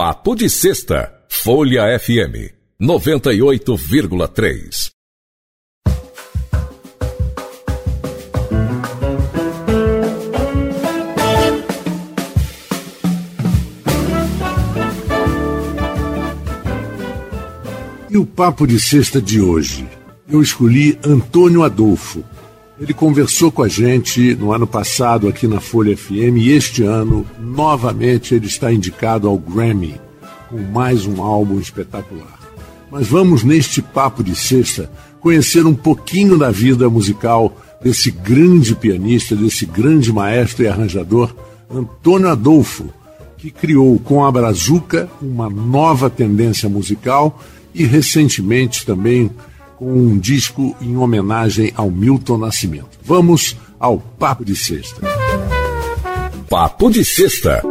Papo 0.00 0.36
de 0.36 0.48
Sexta, 0.48 1.12
Folha 1.28 1.82
FM 1.98 2.54
98,3. 2.80 4.92
E 18.08 18.16
o 18.16 18.24
papo 18.24 18.68
de 18.68 18.78
sexta 18.78 19.20
de 19.20 19.40
hoje? 19.40 19.88
Eu 20.30 20.40
escolhi 20.40 20.96
Antônio 21.04 21.64
Adolfo. 21.64 22.22
Ele 22.80 22.94
conversou 22.94 23.50
com 23.50 23.62
a 23.62 23.68
gente 23.68 24.36
no 24.36 24.52
ano 24.52 24.66
passado 24.66 25.26
aqui 25.26 25.48
na 25.48 25.60
Folha 25.60 25.96
FM 25.96 26.36
e 26.36 26.50
este 26.50 26.84
ano, 26.84 27.26
novamente, 27.40 28.34
ele 28.34 28.46
está 28.46 28.72
indicado 28.72 29.28
ao 29.28 29.36
Grammy 29.36 30.00
com 30.48 30.58
mais 30.58 31.04
um 31.04 31.20
álbum 31.20 31.58
espetacular. 31.58 32.38
Mas 32.90 33.08
vamos, 33.08 33.42
neste 33.42 33.82
papo 33.82 34.22
de 34.22 34.34
sexta, 34.36 34.90
conhecer 35.20 35.66
um 35.66 35.74
pouquinho 35.74 36.38
da 36.38 36.50
vida 36.52 36.88
musical 36.88 37.56
desse 37.82 38.12
grande 38.12 38.76
pianista, 38.76 39.34
desse 39.34 39.66
grande 39.66 40.12
maestro 40.12 40.64
e 40.64 40.68
arranjador, 40.68 41.34
Antônio 41.68 42.28
Adolfo, 42.28 42.88
que 43.36 43.50
criou 43.50 43.98
com 43.98 44.24
a 44.24 44.30
Brazuca 44.30 45.08
uma 45.20 45.50
nova 45.50 46.08
tendência 46.08 46.68
musical 46.68 47.42
e 47.74 47.84
recentemente 47.84 48.86
também 48.86 49.30
com 49.78 49.92
um 49.92 50.18
disco 50.18 50.76
em 50.80 50.96
homenagem 50.96 51.72
ao 51.76 51.88
Milton 51.88 52.36
Nascimento. 52.36 52.98
Vamos 53.00 53.56
ao 53.78 54.00
Papo 54.00 54.44
de 54.44 54.56
Sexta. 54.56 55.00
Papo 56.50 56.90
de 56.90 57.04
Sexta. 57.04 57.62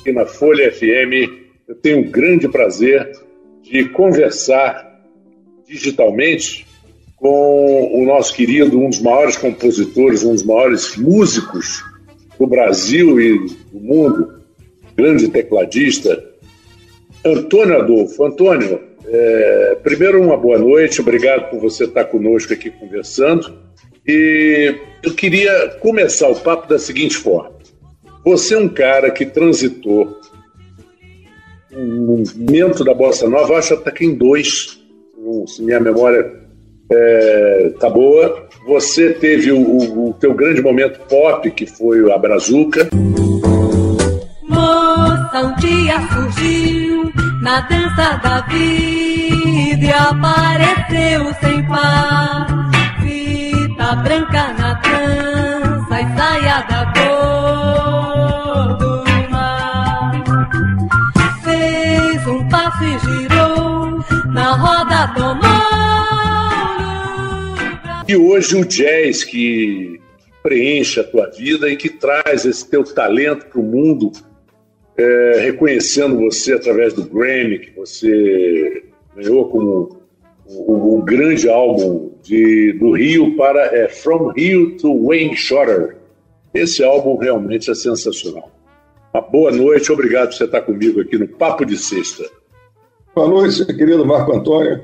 Aqui 0.00 0.12
na 0.12 0.26
Folha 0.26 0.72
FM, 0.72 1.30
eu 1.68 1.76
tenho 1.76 2.00
um 2.00 2.10
grande 2.10 2.48
prazer 2.48 3.08
de 3.62 3.88
conversar 3.90 4.84
digitalmente 5.64 6.65
com 7.16 8.02
o 8.02 8.04
nosso 8.04 8.34
querido, 8.34 8.78
um 8.78 8.90
dos 8.90 9.00
maiores 9.00 9.36
compositores, 9.36 10.22
um 10.22 10.34
dos 10.34 10.44
maiores 10.44 10.96
músicos 10.96 11.82
do 12.38 12.46
Brasil 12.46 13.20
e 13.20 13.38
do 13.72 13.80
mundo, 13.80 14.42
grande 14.94 15.28
tecladista, 15.28 16.22
Antônio 17.24 17.80
Adolfo. 17.80 18.24
Antônio, 18.24 18.80
é, 19.06 19.78
primeiro 19.82 20.22
uma 20.22 20.36
boa 20.36 20.58
noite, 20.58 21.00
obrigado 21.00 21.50
por 21.50 21.60
você 21.60 21.84
estar 21.84 22.04
conosco 22.04 22.52
aqui 22.52 22.70
conversando. 22.70 23.58
E 24.06 24.74
eu 25.02 25.14
queria 25.14 25.70
começar 25.80 26.28
o 26.28 26.36
papo 26.36 26.68
da 26.68 26.78
seguinte 26.78 27.16
forma. 27.16 27.56
Você 28.24 28.54
é 28.54 28.58
um 28.58 28.68
cara 28.68 29.10
que 29.10 29.24
transitou 29.26 30.20
um 31.72 32.24
momento 32.36 32.84
da 32.84 32.94
Bossa 32.94 33.28
Nova, 33.28 33.56
acho 33.56 33.74
até 33.74 33.90
que 33.90 34.04
em 34.04 34.14
dois, 34.14 34.80
se 35.46 35.62
minha 35.62 35.80
memória 35.80 36.45
é, 36.90 37.72
tá 37.80 37.88
boa. 37.90 38.46
Você 38.66 39.12
teve 39.14 39.52
o, 39.52 39.60
o, 39.60 40.10
o, 40.10 40.12
teu 40.14 40.34
grande 40.34 40.60
momento 40.62 40.98
pop, 41.08 41.50
que 41.50 41.66
foi 41.66 42.12
a 42.12 42.18
Brazuca. 42.18 42.88
Moça, 44.48 45.40
um 45.42 45.54
dia 45.56 46.00
surgiu 46.12 47.12
na 47.42 47.60
dança 47.60 48.16
da 48.22 48.40
vida 48.48 49.86
e 49.86 49.92
apareceu 49.92 51.34
sem 51.40 51.66
par. 51.66 52.46
Fita 53.00 53.96
branca 53.96 54.52
na 54.58 54.74
trança 54.76 56.00
e 56.00 56.16
saia 56.16 56.62
da 56.68 56.92
cor 56.96 58.76
do 58.78 59.04
mar. 59.30 60.24
Fez 61.44 62.26
um 62.26 62.48
passo 62.48 62.84
e 62.84 62.98
girou 62.98 64.04
na 64.36 64.52
roda 64.52 65.08
tomou 65.14 65.45
e 68.08 68.16
hoje 68.16 68.56
o 68.56 68.64
jazz 68.64 69.24
que 69.24 70.00
preenche 70.42 71.00
a 71.00 71.04
tua 71.04 71.26
vida 71.26 71.68
e 71.68 71.76
que 71.76 71.88
traz 71.88 72.44
esse 72.44 72.68
teu 72.68 72.84
talento 72.84 73.46
para 73.46 73.60
o 73.60 73.64
mundo, 73.64 74.12
é, 74.96 75.40
reconhecendo 75.40 76.16
você 76.16 76.52
através 76.52 76.94
do 76.94 77.04
Grammy, 77.04 77.58
que 77.58 77.72
você 77.72 78.84
ganhou 79.16 79.48
como 79.48 79.98
o, 80.46 80.98
o 80.98 81.02
grande 81.02 81.48
álbum 81.48 82.12
de, 82.22 82.74
do 82.74 82.92
Rio 82.92 83.36
para 83.36 83.76
é, 83.76 83.88
From 83.88 84.28
Rio 84.28 84.76
to 84.76 85.06
Wayne 85.06 85.36
Shorter. 85.36 85.96
Esse 86.54 86.84
álbum 86.84 87.16
realmente 87.16 87.70
é 87.70 87.74
sensacional. 87.74 88.52
Uma 89.12 89.22
boa 89.22 89.50
noite, 89.50 89.90
obrigado 89.90 90.28
por 90.28 90.36
você 90.36 90.44
estar 90.44 90.60
comigo 90.60 91.00
aqui 91.00 91.18
no 91.18 91.26
Papo 91.26 91.64
de 91.64 91.76
Sexta. 91.76 92.24
Boa 93.12 93.28
noite, 93.28 93.64
querido 93.66 94.06
Marco 94.06 94.32
Antônio. 94.32 94.80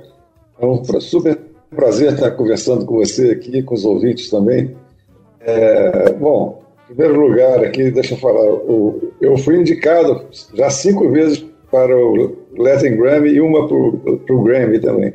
É 0.59 0.66
um 0.66 0.82
super 1.00 1.51
prazer 1.75 2.12
estar 2.12 2.31
conversando 2.33 2.84
com 2.84 2.97
você 2.97 3.31
aqui, 3.31 3.62
com 3.62 3.75
os 3.75 3.84
ouvintes 3.84 4.31
também. 4.31 4.77
É, 5.41 6.12
bom, 6.12 6.62
em 6.91 6.94
primeiro 6.94 7.21
lugar 7.21 7.65
aqui, 7.65 7.91
deixa 7.91 8.15
eu 8.15 8.19
falar, 8.19 8.44
o, 8.44 9.12
eu 9.21 9.37
fui 9.37 9.56
indicado 9.56 10.27
já 10.55 10.71
cinco 10.71 11.11
vezes 11.11 11.44
para 11.71 11.97
o 11.97 12.37
Latin 12.56 12.97
Grammy 12.97 13.31
e 13.31 13.41
uma 13.41 13.66
para 13.66 13.77
o 14.37 14.43
Grammy 14.43 14.78
também. 14.78 15.15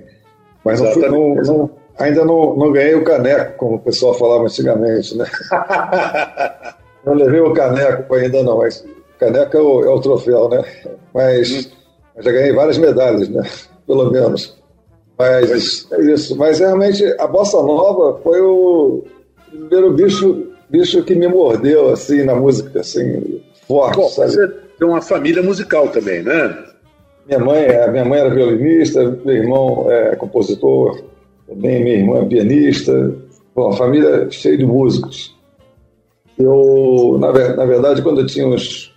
Mas 0.66 0.82
não 0.82 0.92
fui, 0.92 1.08
não, 1.08 1.36
não, 1.36 1.70
ainda 1.98 2.26
não, 2.26 2.56
não 2.56 2.72
ganhei 2.72 2.96
o 2.96 3.04
caneco, 3.04 3.58
como 3.58 3.76
o 3.76 3.80
pessoal 3.80 4.14
falava 4.16 4.44
antigamente, 4.44 5.16
né? 5.16 5.26
não 7.06 7.14
levei 7.14 7.40
o 7.40 7.54
caneco 7.54 8.14
ainda 8.14 8.44
não, 8.44 8.58
mas 8.58 8.84
caneco 9.20 9.56
é 9.56 9.62
o, 9.62 9.84
é 9.84 9.90
o 9.90 10.02
troféu, 10.02 10.50
né? 10.50 10.64
Mas, 11.14 11.72
mas 12.16 12.26
já 12.26 12.32
ganhei 12.32 12.52
várias 12.52 12.78
medalhas, 12.78 13.30
né? 13.30 13.44
Pelo 13.86 14.12
menos. 14.12 14.57
Mas 15.18 15.88
é 15.92 16.02
isso. 16.14 16.36
Mas 16.38 16.60
realmente 16.60 17.04
a 17.20 17.26
bossa 17.26 17.58
nova 17.58 18.20
foi 18.22 18.40
o 18.40 19.04
primeiro 19.50 19.92
bicho, 19.94 20.48
bicho 20.70 21.04
que 21.04 21.16
me 21.16 21.28
mordeu 21.28 21.90
assim 21.90 22.24
na 22.24 22.36
música, 22.36 22.82
assim, 22.82 23.42
forte. 23.68 23.98
Bom, 23.98 24.10
sabe? 24.10 24.32
você 24.32 24.48
tem 24.78 24.88
uma 24.88 25.02
família 25.02 25.42
musical 25.42 25.88
também, 25.88 26.22
né? 26.22 26.66
Minha 27.26 27.40
mãe, 27.40 27.64
é, 27.64 27.92
minha 27.92 28.06
mãe 28.06 28.20
era 28.20 28.30
violinista, 28.30 29.04
meu 29.26 29.36
irmão 29.36 29.92
é 29.92 30.16
compositor, 30.16 31.02
também 31.48 31.84
minha 31.84 31.98
irmã 31.98 32.20
é 32.20 32.26
pianista. 32.26 33.14
Bom, 33.56 33.74
família 33.74 34.30
cheia 34.30 34.58
de 34.58 34.66
músicos. 34.66 35.36
Eu, 36.38 37.18
na, 37.20 37.32
na 37.56 37.66
verdade, 37.66 38.04
quando 38.04 38.22
eu 38.22 38.28
tinha 38.28 38.48
uns 38.48 38.96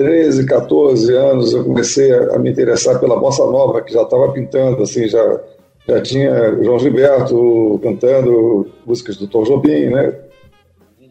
13, 0.00 0.46
14 0.46 1.14
anos 1.14 1.52
eu 1.52 1.62
comecei 1.62 2.10
a, 2.10 2.38
me 2.38 2.50
interessar 2.50 2.98
pela 2.98 3.20
bossa 3.20 3.44
nova, 3.44 3.82
que 3.82 3.92
já 3.92 4.00
estava 4.00 4.32
pintando, 4.32 4.82
assim, 4.82 5.06
já, 5.06 5.40
já 5.86 6.00
tinha 6.00 6.56
João 6.62 6.78
Gilberto 6.78 7.78
cantando 7.82 8.66
músicas 8.86 9.18
do 9.18 9.28
Tom 9.28 9.42
Jobim, 9.42 9.90
né? 9.90 10.14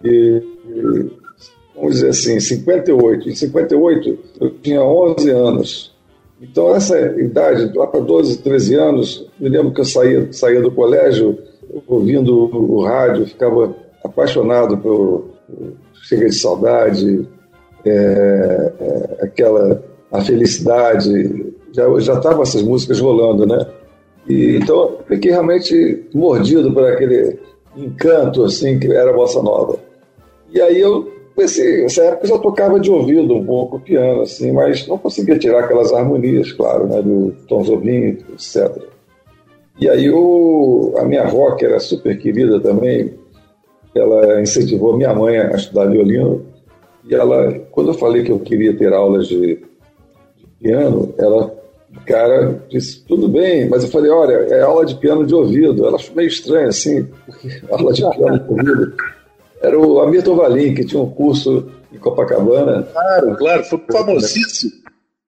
E, 0.03 0.41
e 0.69 1.11
vamos 1.75 1.97
dizer 1.97 2.09
assim, 2.09 2.39
58. 2.39 3.29
Em 3.29 3.35
58 3.35 4.19
eu 4.41 4.49
tinha 4.59 4.81
11 4.81 5.29
anos. 5.29 5.95
Então 6.41 6.75
essa 6.75 6.99
idade, 6.99 7.71
lá 7.77 7.85
para 7.85 7.99
12, 7.99 8.39
13 8.39 8.73
anos, 8.73 9.29
me 9.39 9.49
lembro 9.49 9.71
que 9.71 9.81
eu 9.81 9.85
saía, 9.85 10.33
saía 10.33 10.61
do 10.61 10.71
colégio 10.71 11.37
ouvindo 11.87 12.33
o 12.35 12.83
rádio, 12.83 13.27
ficava 13.27 13.75
apaixonado 14.03 14.79
por 14.79 15.25
Chega 16.07 16.27
de 16.27 16.35
Saudade, 16.35 17.27
é, 17.85 18.71
é, 18.79 19.25
aquela 19.25 19.81
a 20.11 20.21
felicidade, 20.21 21.53
já 21.71 21.99
já 21.99 22.13
estavam 22.15 22.41
essas 22.41 22.63
músicas 22.63 22.99
rolando, 22.99 23.45
né? 23.45 23.65
E, 24.27 24.57
então 24.57 24.97
fiquei 25.07 25.31
realmente 25.31 26.05
mordido 26.13 26.73
por 26.73 26.85
aquele 26.85 27.39
encanto 27.75 28.43
assim 28.43 28.79
que 28.79 28.91
era 28.91 29.11
a 29.11 29.13
bossa 29.13 29.41
nova. 29.41 29.77
E 30.51 30.59
aí 30.61 30.79
eu 30.79 31.11
pensei, 31.35 31.83
nessa 31.83 32.03
época 32.03 32.25
eu 32.25 32.29
já 32.29 32.37
tocava 32.39 32.79
de 32.79 32.91
ouvido 32.91 33.35
um 33.35 33.45
pouco 33.45 33.79
piano 33.79 34.21
assim, 34.21 34.51
mas 34.51 34.87
não 34.87 34.97
conseguia 34.97 35.37
tirar 35.37 35.61
aquelas 35.61 35.93
harmonias, 35.93 36.51
claro, 36.51 36.87
né, 36.87 37.01
do 37.01 37.33
Tom 37.47 37.63
etc. 38.33 38.83
E 39.79 39.87
aí 39.87 40.09
o, 40.09 40.93
a 40.97 41.05
minha 41.05 41.23
avó, 41.23 41.55
que 41.55 41.65
era 41.65 41.79
super 41.79 42.17
querida 42.17 42.59
também, 42.59 43.13
ela 43.95 44.41
incentivou 44.41 44.97
minha 44.97 45.13
mãe 45.13 45.37
a 45.37 45.51
estudar 45.51 45.85
violino 45.85 46.45
e 47.05 47.15
ela, 47.15 47.53
quando 47.71 47.89
eu 47.89 47.93
falei 47.93 48.23
que 48.23 48.31
eu 48.31 48.39
queria 48.39 48.75
ter 48.75 48.93
aulas 48.93 49.27
de, 49.27 49.55
de 49.55 50.47
piano, 50.59 51.13
ela, 51.17 51.53
cara, 52.05 52.63
disse, 52.69 53.03
tudo 53.05 53.27
bem, 53.27 53.69
mas 53.69 53.83
eu 53.83 53.89
falei, 53.89 54.11
olha, 54.11 54.33
é 54.33 54.61
aula 54.61 54.85
de 54.85 54.95
piano 54.95 55.25
de 55.25 55.33
ouvido. 55.33 55.85
Ela 55.85 55.95
achou 55.95 56.15
meio 56.15 56.27
estranho, 56.27 56.69
assim, 56.69 57.07
porque 57.25 57.61
aula 57.71 57.93
de 57.93 58.01
piano 58.01 58.39
de 58.39 58.49
ouvido. 58.49 58.93
Era 59.61 59.79
o 59.79 59.99
Hamilton 59.99 60.35
Valim, 60.35 60.73
que 60.73 60.85
tinha 60.85 61.01
um 61.01 61.09
curso 61.09 61.69
em 61.91 61.97
Copacabana. 61.97 62.83
Claro, 62.83 63.35
claro, 63.35 63.63
foi 63.65 63.81
famosíssimo. 63.91 64.71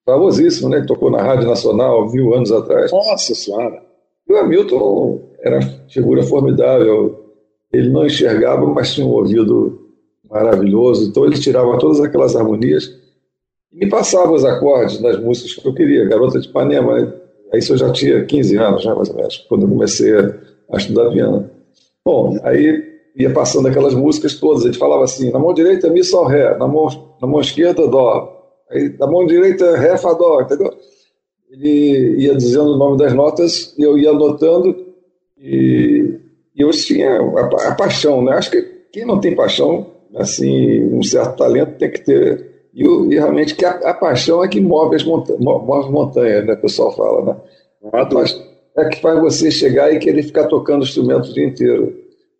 Famosíssimo, 0.05 0.69
né? 0.69 0.83
Tocou 0.87 1.11
na 1.11 1.21
Rádio 1.21 1.47
Nacional 1.47 2.09
mil 2.09 2.33
anos 2.33 2.51
atrás. 2.51 2.91
Nossa 2.91 3.35
Senhora! 3.35 3.91
o 4.29 4.37
Hamilton 4.37 5.21
era 5.41 5.59
uma 5.59 5.69
figura 5.89 6.23
formidável. 6.23 7.25
Ele 7.71 7.89
não 7.89 8.05
enxergava, 8.05 8.65
mas 8.67 8.93
tinha 8.93 9.05
um 9.05 9.11
ouvido 9.11 9.80
maravilhoso. 10.31 11.09
Então 11.09 11.25
ele 11.25 11.37
tirava 11.37 11.77
todas 11.77 11.99
aquelas 11.99 12.35
harmonias 12.35 12.97
e 13.71 13.77
me 13.77 13.89
passava 13.89 14.31
os 14.31 14.45
acordes 14.45 14.99
das 14.99 15.19
músicas 15.19 15.55
que 15.55 15.67
eu 15.67 15.73
queria. 15.73 16.05
Garota 16.05 16.39
de 16.39 16.47
Ipanema, 16.47 16.99
né? 16.99 17.13
isso 17.53 17.73
eu 17.73 17.77
já 17.77 17.91
tinha 17.91 18.25
15 18.25 18.57
anos, 18.57 18.83
já, 18.83 18.95
mais 18.95 19.09
ou 19.09 19.15
menos, 19.15 19.37
quando 19.49 19.63
eu 19.63 19.69
comecei 19.69 20.13
a 20.71 20.77
estudar 20.77 21.11
piano. 21.11 21.49
Bom, 22.03 22.39
aí 22.43 22.91
ia 23.15 23.31
passando 23.31 23.67
aquelas 23.67 23.93
músicas 23.93 24.35
todas. 24.35 24.65
Ele 24.65 24.73
falava 24.73 25.03
assim: 25.03 25.31
na 25.31 25.39
mão 25.39 25.53
direita, 25.53 25.89
Mi, 25.89 26.03
Sol, 26.03 26.25
Ré, 26.25 26.57
na 26.57 26.67
mão, 26.67 26.87
na 27.21 27.27
mão 27.27 27.41
esquerda, 27.41 27.87
Dó. 27.87 28.37
Aí, 28.69 28.95
na 28.97 29.05
mão 29.05 29.25
direita, 29.25 29.77
Ré, 29.77 29.97
Fá, 29.97 30.13
Dó, 30.13 30.41
entendeu? 30.41 30.71
Ele 31.49 32.21
ia 32.21 32.35
dizendo 32.35 32.73
o 32.73 32.77
nome 32.77 32.97
das 32.97 33.13
notas 33.13 33.75
e 33.77 33.83
eu 33.83 33.97
ia 33.97 34.11
anotando. 34.11 34.87
E, 35.37 36.17
e 36.55 36.61
eu 36.61 36.69
tinha 36.71 37.19
a, 37.19 37.69
a, 37.69 37.75
paixão, 37.75 38.23
né? 38.23 38.33
Acho 38.33 38.51
que 38.51 38.61
quem 38.91 39.05
não 39.05 39.19
tem 39.19 39.35
paixão, 39.35 39.90
assim, 40.15 40.83
um 40.93 41.03
certo 41.03 41.37
talento, 41.37 41.77
tem 41.77 41.91
que 41.91 42.01
ter. 42.01 42.51
E, 42.73 42.83
e 42.83 43.15
realmente 43.15 43.55
que 43.55 43.65
a, 43.65 43.71
a, 43.71 43.93
paixão 43.93 44.43
é 44.43 44.47
que 44.47 44.61
move 44.61 44.95
as 44.95 45.03
monta 45.03 45.35
move 45.37 45.91
montanhas, 45.91 46.45
né? 46.45 46.53
O 46.53 46.61
pessoal 46.61 46.91
fala, 46.95 47.25
né? 47.25 47.37
É 48.77 48.85
que 48.85 49.01
faz 49.01 49.19
você 49.19 49.51
chegar 49.51 49.93
e 49.93 49.99
querer 49.99 50.23
ficar 50.23 50.47
tocando 50.47 50.83
instrumento 50.83 51.29
o 51.29 51.33
dia 51.33 51.45
inteiro. 51.45 51.93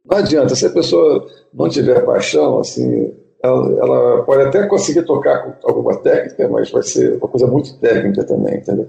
Não 0.10 0.18
adianta, 0.18 0.56
se 0.56 0.66
a 0.66 0.70
pessoa 0.70 1.28
não 1.54 1.68
tiver 1.68 2.06
paixão, 2.06 2.60
assim, 2.60 3.14
ela, 3.44 3.80
ela, 3.80 4.24
pode 4.24 4.44
até 4.44 4.66
conseguir 4.68 5.04
tocar 5.04 5.60
com 5.60 5.68
alguma 5.68 5.98
técnica, 5.98 6.48
mas 6.48 6.72
vai 6.72 6.84
ser 6.84 7.18
uma 7.18 7.28
coisa 7.28 7.48
muito 7.48 7.78
técnica 7.80 8.24
também, 8.24 8.56
entendeu? 8.56 8.88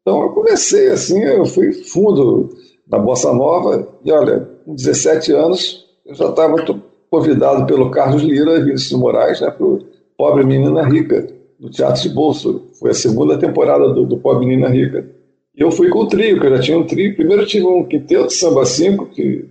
Então 0.00 0.22
eu 0.22 0.28
comecei 0.30 0.88
assim, 0.88 1.22
eu 1.22 1.46
fui 1.46 1.72
fundo 1.72 2.50
na 2.86 2.98
Bossa 2.98 3.32
Nova, 3.32 3.88
e 4.04 4.12
olha, 4.12 4.48
com 4.64 4.74
17 4.74 5.32
anos 5.32 5.86
eu 6.04 6.14
já 6.14 6.28
estava 6.28 6.62
convidado 7.10 7.66
pelo 7.66 7.90
Carlos 7.90 8.22
Lira 8.22 8.56
e 8.56 8.64
Vinícius 8.64 8.98
Moraes 8.98 9.40
né, 9.40 9.50
para 9.50 9.66
o 9.66 9.84
Pobre 10.16 10.44
Menina 10.44 10.86
Rica, 10.88 11.26
no 11.58 11.70
Teatro 11.70 12.02
de 12.02 12.08
Bolso. 12.08 12.70
Foi 12.78 12.90
a 12.90 12.94
segunda 12.94 13.38
temporada 13.38 13.88
do, 13.92 14.04
do 14.04 14.18
Pobre 14.18 14.46
Menina 14.46 14.68
Rica. 14.68 15.08
E 15.56 15.62
eu 15.62 15.70
fui 15.70 15.88
com 15.88 16.00
o 16.00 16.08
trio, 16.08 16.40
que 16.40 16.46
eu 16.46 16.56
já 16.56 16.62
tinha 16.62 16.78
um 16.78 16.86
trio. 16.86 17.14
Primeiro 17.14 17.46
tive 17.46 17.66
um 17.66 17.84
quinteto 17.84 18.30
samba 18.30 18.66
5, 18.66 19.06
que 19.06 19.44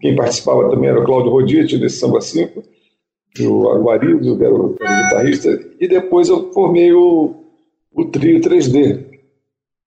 quem 0.00 0.14
participava 0.14 0.70
também 0.70 0.90
era 0.90 1.00
o 1.00 1.04
Cláudio 1.04 1.30
Rodite, 1.30 1.78
desse 1.78 1.98
Samba 1.98 2.20
5, 2.20 2.62
o 3.40 3.68
Aguarido, 3.70 4.36
que 4.36 4.44
era 4.44 4.54
o, 4.54 4.70
guitarrista, 4.70 5.60
e 5.80 5.88
depois 5.88 6.28
eu 6.28 6.52
formei 6.52 6.92
o, 6.92 7.34
o 7.92 8.04
trio 8.06 8.40
3D. 8.40 9.04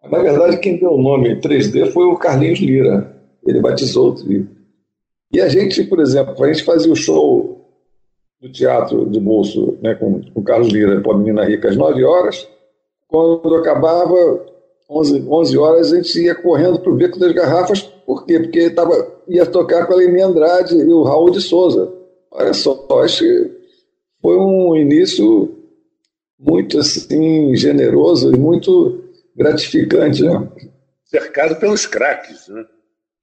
Na 0.03 0.19
verdade, 0.19 0.57
quem 0.57 0.77
deu 0.77 0.91
o 0.91 1.01
nome 1.01 1.39
3D 1.39 1.91
foi 1.91 2.05
o 2.05 2.17
Carlinhos 2.17 2.59
Lira, 2.59 3.15
ele 3.45 3.61
batizou 3.61 4.09
o 4.09 4.15
trio. 4.15 4.47
E 5.31 5.39
a 5.39 5.47
gente, 5.47 5.83
por 5.83 5.99
exemplo, 5.99 6.43
a 6.43 6.51
gente 6.51 6.63
fazia 6.63 6.91
o 6.91 6.95
show 6.95 7.59
do 8.41 8.51
teatro 8.51 9.05
de 9.09 9.19
bolso 9.19 9.77
né, 9.81 9.95
com, 9.95 10.21
com 10.21 10.39
o 10.39 10.43
Carlos 10.43 10.69
Lira, 10.69 11.01
a 11.03 11.17
Menina 11.17 11.45
Rica, 11.45 11.69
às 11.69 11.75
9 11.75 12.03
horas. 12.03 12.47
Quando 13.07 13.55
acabava, 13.55 14.15
11, 14.89 15.25
11 15.27 15.57
horas, 15.57 15.93
a 15.93 15.97
gente 15.97 16.19
ia 16.21 16.35
correndo 16.35 16.79
para 16.79 16.91
o 16.91 16.95
Beco 16.95 17.19
das 17.19 17.31
Garrafas. 17.33 17.81
Por 17.81 18.25
quê? 18.25 18.39
Porque 18.39 18.69
tava, 18.69 18.93
ia 19.27 19.45
tocar 19.45 19.85
com 19.85 19.93
a 19.93 19.97
Leni 19.97 20.21
Andrade 20.21 20.75
e 20.75 20.91
o 20.91 21.03
Raul 21.03 21.29
de 21.29 21.41
Souza. 21.41 21.91
Olha 22.31 22.53
só, 22.53 22.87
acho 23.03 23.23
que 23.23 23.51
foi 24.21 24.37
um 24.37 24.75
início 24.75 25.55
muito 26.39 26.79
assim 26.79 27.55
generoso 27.55 28.33
e 28.33 28.37
muito 28.37 29.03
gratificante, 29.35 30.23
né? 30.23 30.49
Cercado 31.05 31.59
pelos 31.59 31.85
craques, 31.85 32.47
né? 32.47 32.65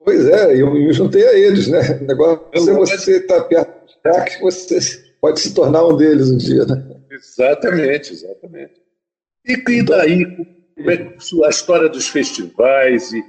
Pois 0.06 0.24
é, 0.24 0.62
eu 0.62 0.72
me 0.72 0.92
juntei 0.92 1.26
a 1.26 1.36
eles, 1.36 1.66
né? 1.66 1.80
O 2.00 2.04
negócio 2.04 2.48
é 2.54 2.72
você 2.74 3.16
estar 3.16 3.40
tá 3.40 3.44
perto 3.44 3.84
dos 3.84 3.96
craques, 4.00 4.40
você 4.40 4.78
pode 5.20 5.40
se 5.40 5.52
tornar 5.52 5.84
um 5.84 5.96
deles 5.96 6.30
um 6.30 6.36
dia, 6.36 6.64
né? 6.64 6.80
Exatamente, 7.10 8.12
exatamente. 8.12 8.74
E, 9.44 9.54
e 9.68 9.82
daí, 9.82 10.24
como 10.24 10.92
é 10.92 11.46
a 11.46 11.50
história 11.50 11.88
dos 11.88 12.06
festivais 12.06 13.12
e, 13.12 13.24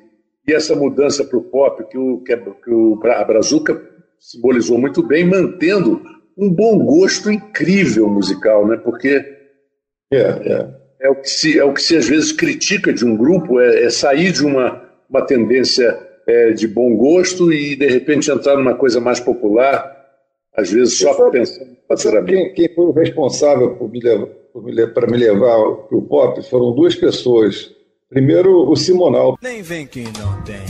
e 0.48 0.54
essa 0.54 0.76
mudança 0.76 1.24
para 1.24 1.40
o 1.40 1.46
pop 1.46 1.84
que, 1.90 1.98
o, 1.98 2.22
que, 2.22 2.70
o, 2.70 3.00
a 3.06 3.24
Brazuca 3.24 3.82
simbolizou 4.20 4.78
muito 4.78 5.02
bem, 5.02 5.26
mantendo 5.26 6.00
um 6.38 6.48
bom 6.48 6.78
gosto 6.86 7.32
incrível 7.32 8.08
musical, 8.08 8.68
né? 8.68 8.78
Porque 8.78 9.26
é, 10.14 10.20
é. 10.20 10.76
é, 11.00 11.10
o, 11.10 11.16
que 11.16 11.28
se, 11.28 11.58
é 11.58 11.64
o 11.64 11.74
que 11.74 11.82
se 11.82 11.98
às 11.98 12.08
vezes 12.08 12.32
critica 12.32 12.94
de 12.94 13.04
um 13.04 13.18
grupo, 13.18 13.60
é, 13.60 13.86
é 13.86 13.90
sair 13.90 14.32
de 14.32 14.46
uma, 14.46 14.80
uma 15.10 15.26
tendência 15.26 16.06
é, 16.28 16.52
de 16.52 16.68
bom 16.68 16.96
gosto 16.96 17.52
e 17.52 17.76
de 17.76 17.88
repente 17.88 18.30
entrar 18.30 18.58
numa 18.58 18.76
coisa 18.76 19.00
mais 19.00 19.20
popular, 19.20 19.96
às 20.56 20.70
vezes 20.70 20.98
só 20.98 21.30
pensando 21.32 21.78
quem, 22.26 22.54
quem 22.54 22.76
foi 22.76 22.86
o 22.86 22.92
responsável 22.92 23.76
por 23.76 23.90
me 23.90 24.02
levar, 24.02 24.28
para 24.94 25.08
me 25.08 25.18
levar 25.18 25.58
para 25.88 25.98
o 25.98 26.02
pop 26.02 26.42
foram 26.50 26.74
duas 26.74 26.96
pessoas. 26.96 27.72
Primeiro, 28.10 28.70
o 28.70 28.76
Simonal. 28.76 29.38
Nem 29.42 29.62
vem 29.62 29.86
que 29.88 30.04
não 30.04 30.42
tem, 30.44 30.66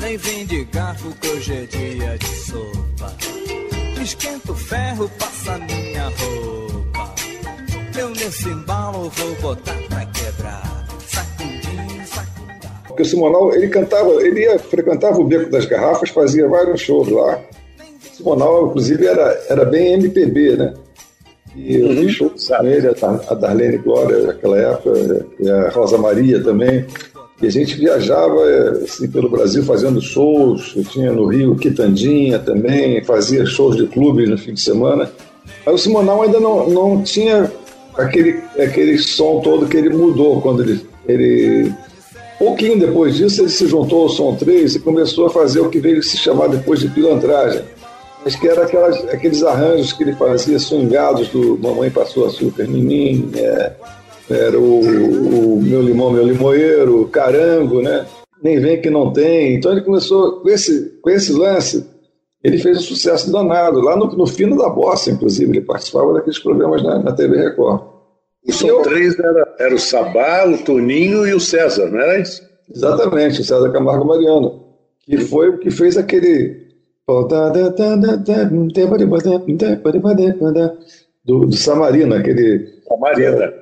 nem 0.00 0.16
vem 0.16 0.46
de 0.46 0.64
garfo 0.64 1.12
que 1.20 1.28
hoje 1.28 1.52
é 1.52 1.66
dia 1.66 2.18
de 2.18 2.26
sopa. 2.26 3.16
Esquenta 4.02 4.52
o 4.52 4.54
ferro, 4.54 5.10
passa 5.18 5.58
minha 5.58 6.04
roupa. 6.04 7.14
Eu 7.98 8.10
nesse 8.10 8.48
embalo 8.48 9.08
vou 9.10 9.34
botar 9.36 9.76
pra 9.88 10.06
quebrar. 10.06 10.73
Porque 12.94 13.02
o 13.02 13.06
Simonal, 13.06 13.52
ele 13.52 13.66
cantava, 13.66 14.08
ele 14.24 14.42
ia, 14.42 14.56
frequentava 14.56 15.18
o 15.18 15.24
Beco 15.24 15.50
das 15.50 15.66
Garrafas, 15.66 16.10
fazia 16.10 16.48
vários 16.48 16.80
shows 16.80 17.08
lá. 17.08 17.40
O 18.12 18.16
Simonal, 18.16 18.68
inclusive, 18.68 19.04
era, 19.04 19.36
era 19.48 19.64
bem 19.64 19.94
MPB, 19.94 20.56
né? 20.56 20.74
E 21.56 21.80
eu 21.80 21.88
uhum. 21.88 22.08
shows 22.08 22.48
com 22.48 22.64
ele, 22.64 22.86
a 22.88 23.34
Darlene 23.34 23.78
Glória, 23.78 24.28
naquela 24.28 24.56
época, 24.58 25.26
e 25.40 25.50
a 25.50 25.70
Rosa 25.70 25.98
Maria 25.98 26.40
também. 26.40 26.86
E 27.42 27.48
a 27.48 27.50
gente 27.50 27.74
viajava 27.74 28.40
assim, 28.84 29.10
pelo 29.10 29.28
Brasil 29.28 29.64
fazendo 29.64 30.00
shows. 30.00 30.72
Eu 30.76 30.84
tinha 30.84 31.10
no 31.10 31.26
Rio 31.26 31.56
Quitandinha 31.56 32.38
também, 32.38 33.02
fazia 33.02 33.44
shows 33.44 33.76
de 33.76 33.88
clubes 33.88 34.30
no 34.30 34.38
fim 34.38 34.54
de 34.54 34.60
semana. 34.60 35.10
Mas 35.66 35.74
o 35.74 35.78
Simonal 35.78 36.22
ainda 36.22 36.38
não, 36.38 36.70
não 36.70 37.02
tinha 37.02 37.50
aquele, 37.96 38.40
aquele 38.56 38.98
som 38.98 39.40
todo 39.40 39.66
que 39.66 39.76
ele 39.76 39.90
mudou 39.90 40.40
quando 40.40 40.62
ele, 40.62 40.86
ele. 41.08 41.72
Pouquinho 42.38 42.78
depois 42.78 43.16
disso, 43.16 43.42
ele 43.42 43.48
se 43.48 43.66
juntou 43.66 44.02
ao 44.02 44.08
Som 44.08 44.34
3 44.34 44.76
e 44.76 44.80
começou 44.80 45.26
a 45.26 45.30
fazer 45.30 45.60
o 45.60 45.70
que 45.70 45.78
veio 45.78 46.02
se 46.02 46.16
chamar 46.16 46.48
depois 46.48 46.80
de 46.80 46.88
pilantragem 46.88 47.62
Acho 48.24 48.40
que 48.40 48.48
era 48.48 48.64
aquelas, 48.64 49.04
aqueles 49.08 49.42
arranjos 49.42 49.92
que 49.92 50.02
ele 50.02 50.14
fazia, 50.14 50.58
swingados 50.58 51.28
do 51.28 51.58
Mamãe 51.58 51.90
Passou 51.90 52.26
Açúcar 52.26 52.64
em 52.64 53.30
é, 53.34 53.72
era 54.30 54.58
o, 54.58 54.80
o, 54.80 55.62
Meu 55.62 55.82
Limão, 55.82 56.10
Meu 56.10 56.24
Limoeiro, 56.24 57.06
Carango, 57.08 57.82
né? 57.82 58.06
Nem 58.42 58.58
Vem 58.58 58.80
Que 58.80 58.88
Não 58.88 59.12
Tem. 59.12 59.54
Então 59.54 59.72
ele 59.72 59.82
começou 59.82 60.40
com 60.40 60.48
esse, 60.48 60.98
com 61.02 61.10
esse 61.10 61.34
lance, 61.34 61.86
ele 62.42 62.56
fez 62.56 62.78
um 62.78 62.82
sucesso 62.82 63.30
danado. 63.30 63.80
Lá 63.80 63.94
no, 63.94 64.06
no 64.06 64.26
fino 64.26 64.56
da 64.56 64.70
bossa, 64.70 65.10
inclusive, 65.10 65.50
ele 65.50 65.60
participava 65.60 66.14
daqueles 66.14 66.38
programas 66.38 66.82
na, 66.82 66.98
na 67.00 67.12
TV 67.12 67.36
Record. 67.36 67.82
Os 68.46 68.60
eu... 68.60 68.82
três 68.82 69.18
era, 69.18 69.54
era 69.58 69.74
o 69.74 69.78
Sabá, 69.78 70.44
o 70.46 70.58
Toninho 70.58 71.26
e 71.26 71.32
o 71.32 71.40
César, 71.40 71.90
não 71.90 71.98
era 71.98 72.20
isso? 72.20 72.42
Exatamente, 72.72 73.40
o 73.40 73.44
César 73.44 73.72
Camargo 73.72 74.04
Mariano, 74.04 74.64
que 75.00 75.18
foi 75.18 75.48
o 75.48 75.58
que 75.58 75.70
fez 75.70 75.96
aquele 75.96 76.64
do, 81.24 81.46
do 81.46 81.56
Samarina, 81.56 82.18
aquele. 82.18 82.82
Samarina. 82.86 83.52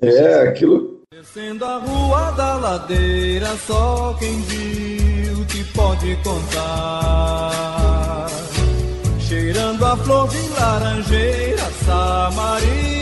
É, 0.00 0.34
aquilo. 0.48 1.02
Descendo 1.12 1.64
a 1.64 1.78
rua 1.78 2.30
da 2.32 2.56
ladeira, 2.56 3.48
só 3.66 4.16
quem 4.18 4.40
viu 4.42 5.44
te 5.46 5.64
pode 5.72 6.16
contar. 6.22 7.48
Cheirando 9.20 9.84
a 9.84 9.96
flor 9.96 10.28
de 10.28 10.48
laranjeira, 10.60 11.62
Samarina 11.84 12.98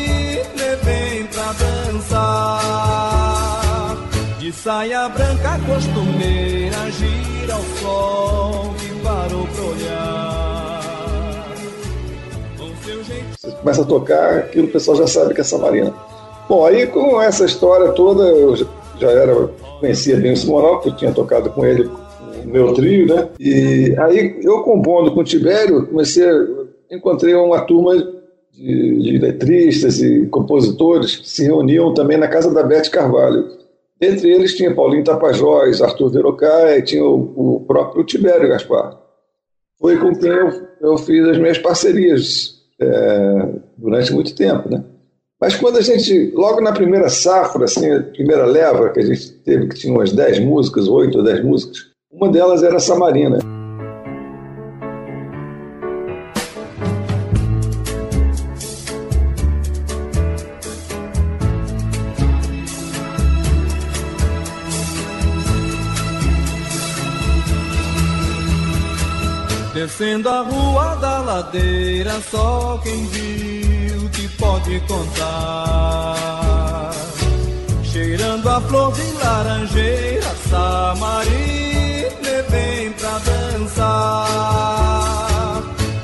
vem 0.87 1.27
pra 1.27 1.53
dançar. 1.53 2.63
De 4.39 4.53
saia 4.53 5.09
branca 5.09 5.59
costumeira, 5.67 6.91
gira 6.93 7.55
ao 7.55 7.63
sol 7.81 8.77
parou 9.07 9.47
pra 9.55 9.63
olhar. 9.65 10.77
Você 13.41 13.51
começa 13.53 13.83
a 13.83 13.85
tocar, 13.85 14.39
aquilo 14.39 14.67
o 14.67 14.71
pessoal 14.71 14.97
já 14.97 15.07
sabe 15.07 15.35
que 15.35 15.41
é 15.41 15.45
Samarina. 15.45 15.95
Bom, 16.49 16.65
aí 16.67 16.87
com 16.87 17.21
essa 17.21 17.45
história 17.45 17.93
toda, 17.93 18.25
eu 18.25 18.57
já 18.57 19.11
era, 19.11 19.49
conhecia 19.81 20.17
bem 20.17 20.33
o 20.33 20.37
Simonal, 20.37 20.75
porque 20.75 20.89
eu 20.91 20.97
tinha 20.97 21.13
tocado 21.13 21.51
com 21.51 21.65
ele 21.65 21.91
no 22.45 22.53
meu 22.53 22.73
trio, 22.75 23.07
né? 23.07 23.29
E 23.39 23.95
aí 23.99 24.39
eu 24.43 24.63
compondo 24.63 25.13
com 25.13 25.21
o 25.21 25.25
Tibério, 25.25 25.87
comecei, 25.87 26.27
encontrei 26.91 27.35
uma 27.35 27.61
turma 27.63 27.95
de, 28.57 28.99
de 28.99 29.19
letristas 29.19 30.01
e 30.01 30.27
compositores 30.27 31.17
que 31.17 31.29
se 31.29 31.45
reuniam 31.45 31.93
também 31.93 32.17
na 32.17 32.29
casa 32.29 32.53
da 32.53 32.63
Beth 32.63 32.91
Carvalho. 32.91 33.47
Entre 34.01 34.31
eles 34.31 34.55
tinha 34.55 34.75
Paulinho 34.75 35.05
Tapajós, 35.05 35.81
Arthur 35.81 36.11
Verocai, 36.11 36.83
tinha 36.83 37.05
o, 37.05 37.57
o, 37.57 37.61
próprio 37.67 38.05
Tibério 38.05 38.49
Gaspar. 38.49 38.99
Foi 39.79 39.97
com 39.99 40.15
quem 40.15 40.31
eu, 40.31 40.51
eu 40.81 40.99
fiz 40.99 41.27
as 41.29 41.39
minhas 41.39 41.59
parcerias 41.59 42.57
é, 42.81 43.49
durante 43.77 44.13
muito 44.13 44.35
tempo, 44.35 44.71
né? 44.71 44.85
Mas 45.41 45.55
quando 45.55 45.77
a 45.77 45.83
gente, 45.83 46.33
logo 46.35 46.63
na 46.63 46.73
primeira 46.73 47.11
safra, 47.11 47.65
assim, 47.65 47.91
a 47.91 48.03
primeira 48.03 48.47
leva 48.47 48.89
que 48.91 49.01
a 49.01 49.05
gente 49.05 49.33
teve, 49.45 49.69
que 49.69 49.77
tinha 49.77 49.93
umas 49.93 50.13
10 50.13 50.41
músicas, 50.41 50.89
8 50.89 51.19
ou 51.19 51.25
10 51.25 51.45
músicas, 51.45 51.77
uma 52.11 52.31
delas 52.31 52.63
era 52.63 52.79
Samarina. 52.79 53.39
Descendo 69.99 70.29
a 70.29 70.43
rua 70.43 70.95
da 70.97 71.21
ladeira, 71.21 72.21
só 72.31 72.79
quem 72.83 73.07
viu 73.07 74.11
que 74.11 74.29
pode 74.37 74.79
contar. 74.81 76.15
Cheirando 77.83 78.47
a 78.47 78.61
flor 78.61 78.93
de 78.93 79.11
laranjeira, 79.13 80.27
Samarina 80.51 81.23
vem 82.51 82.93
pra 82.93 83.19
dançar. 83.21 84.27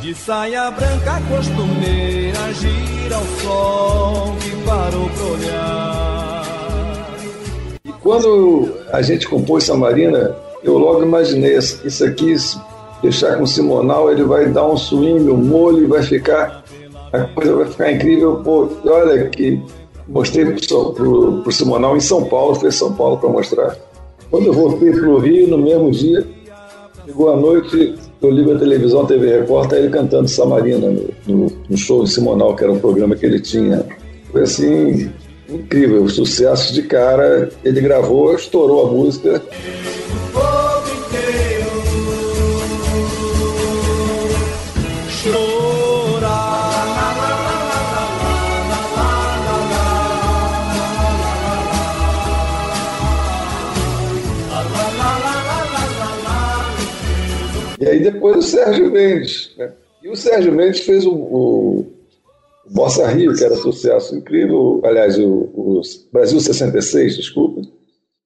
De 0.00 0.14
saia 0.14 0.70
branca 0.70 1.20
costumeira, 1.28 2.50
gira 2.54 3.18
o 3.18 3.26
sol 3.42 4.34
que 4.40 4.52
parou 4.64 5.10
pra 5.10 5.24
olhar. 5.24 6.46
E 7.84 7.92
quando 8.00 8.74
a 8.90 9.02
gente 9.02 9.28
compôs 9.28 9.64
Samarina, 9.64 10.34
eu 10.64 10.78
logo 10.78 11.02
imaginei 11.02 11.58
isso 11.58 12.02
aqui 12.06 12.32
deixar 13.02 13.36
com 13.36 13.44
o 13.44 13.46
Simonal, 13.46 14.10
ele 14.10 14.22
vai 14.22 14.46
dar 14.48 14.66
um 14.66 14.76
swing, 14.76 15.28
um 15.28 15.36
molho, 15.36 15.88
vai 15.88 16.02
ficar, 16.02 16.64
a 17.12 17.20
coisa 17.20 17.56
vai 17.56 17.66
ficar 17.66 17.92
incrível. 17.92 18.36
Pô, 18.36 18.68
olha 18.86 19.28
que 19.28 19.60
mostrei 20.08 20.44
para 20.44 20.54
o 21.04 21.50
Simonal 21.52 21.96
em 21.96 22.00
São 22.00 22.24
Paulo, 22.24 22.54
foi 22.54 22.70
São 22.70 22.92
Paulo 22.94 23.18
para 23.18 23.28
mostrar. 23.28 23.76
Quando 24.30 24.46
eu 24.46 24.52
voltei 24.52 24.92
para 24.92 25.08
o 25.08 25.18
Rio, 25.18 25.48
no 25.48 25.58
mesmo 25.58 25.90
dia, 25.90 26.26
chegou 27.04 27.30
a 27.30 27.36
noite, 27.36 27.94
eu 28.22 28.30
ligo 28.30 28.54
a 28.54 28.58
televisão, 28.58 29.04
TV 29.04 29.44
tá 29.68 29.76
ele 29.76 29.90
cantando 29.90 30.28
Samarina 30.28 30.88
no, 30.88 31.08
no, 31.26 31.52
no 31.68 31.76
show 31.76 32.04
de 32.04 32.10
Simonal, 32.10 32.54
que 32.54 32.62
era 32.62 32.72
um 32.72 32.78
programa 32.78 33.16
que 33.16 33.26
ele 33.26 33.40
tinha. 33.40 33.84
Foi 34.30 34.42
assim, 34.42 35.10
incrível, 35.48 36.08
sucesso 36.08 36.72
de 36.72 36.82
cara. 36.82 37.50
Ele 37.64 37.80
gravou, 37.80 38.34
estourou 38.34 38.86
a 38.86 38.90
música. 38.90 39.42
E 57.82 57.88
aí 57.88 58.00
depois 58.00 58.36
o 58.36 58.42
Sérgio 58.42 58.92
Mendes. 58.92 59.50
Né? 59.58 59.72
E 60.04 60.08
o 60.08 60.14
Sérgio 60.14 60.52
Mendes 60.52 60.82
fez 60.82 61.04
o, 61.04 61.12
o, 61.12 61.78
o 62.64 62.70
Bossa 62.70 63.08
Rio, 63.08 63.34
que 63.34 63.42
era 63.42 63.56
sucesso 63.56 64.16
incrível. 64.16 64.80
Aliás, 64.84 65.18
o, 65.18 65.28
o 65.28 65.80
Brasil 66.12 66.38
66, 66.38 67.16
desculpa. 67.16 67.60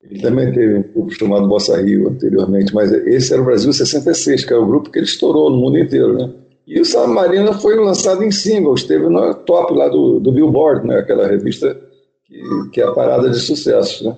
Ele 0.03 0.21
também 0.21 0.53
teve 0.53 0.75
um 0.75 0.83
grupo 0.83 1.11
chamado 1.11 1.49
Bossa 1.49 1.81
Rio 1.81 2.11
anteriormente, 2.11 2.75
mas 2.75 2.93
esse 2.93 3.33
era 3.33 3.41
o 3.41 3.47
Brasil 3.47 3.73
66, 3.73 4.45
que 4.45 4.53
era 4.53 4.61
o 4.61 4.67
grupo 4.67 4.91
que 4.91 4.99
ele 4.99 5.07
estourou 5.07 5.51
no 5.51 5.57
mundo 5.57 5.79
inteiro, 5.79 6.13
né? 6.13 6.31
E 6.67 6.79
o 6.79 6.85
Samarina 6.85 7.55
foi 7.55 7.77
lançado 7.77 8.23
em 8.23 8.31
singles, 8.31 8.83
esteve 8.83 9.09
no 9.09 9.35
top 9.35 9.73
lá 9.73 9.89
do, 9.89 10.21
do 10.21 10.33
Billboard, 10.33 10.87
né? 10.87 10.99
aquela 10.99 11.27
revista 11.27 11.81
que, 12.27 12.43
que 12.73 12.81
é 12.81 12.85
a 12.85 12.93
parada 12.93 13.31
de 13.31 13.39
sucesso. 13.39 14.05
Né? 14.05 14.17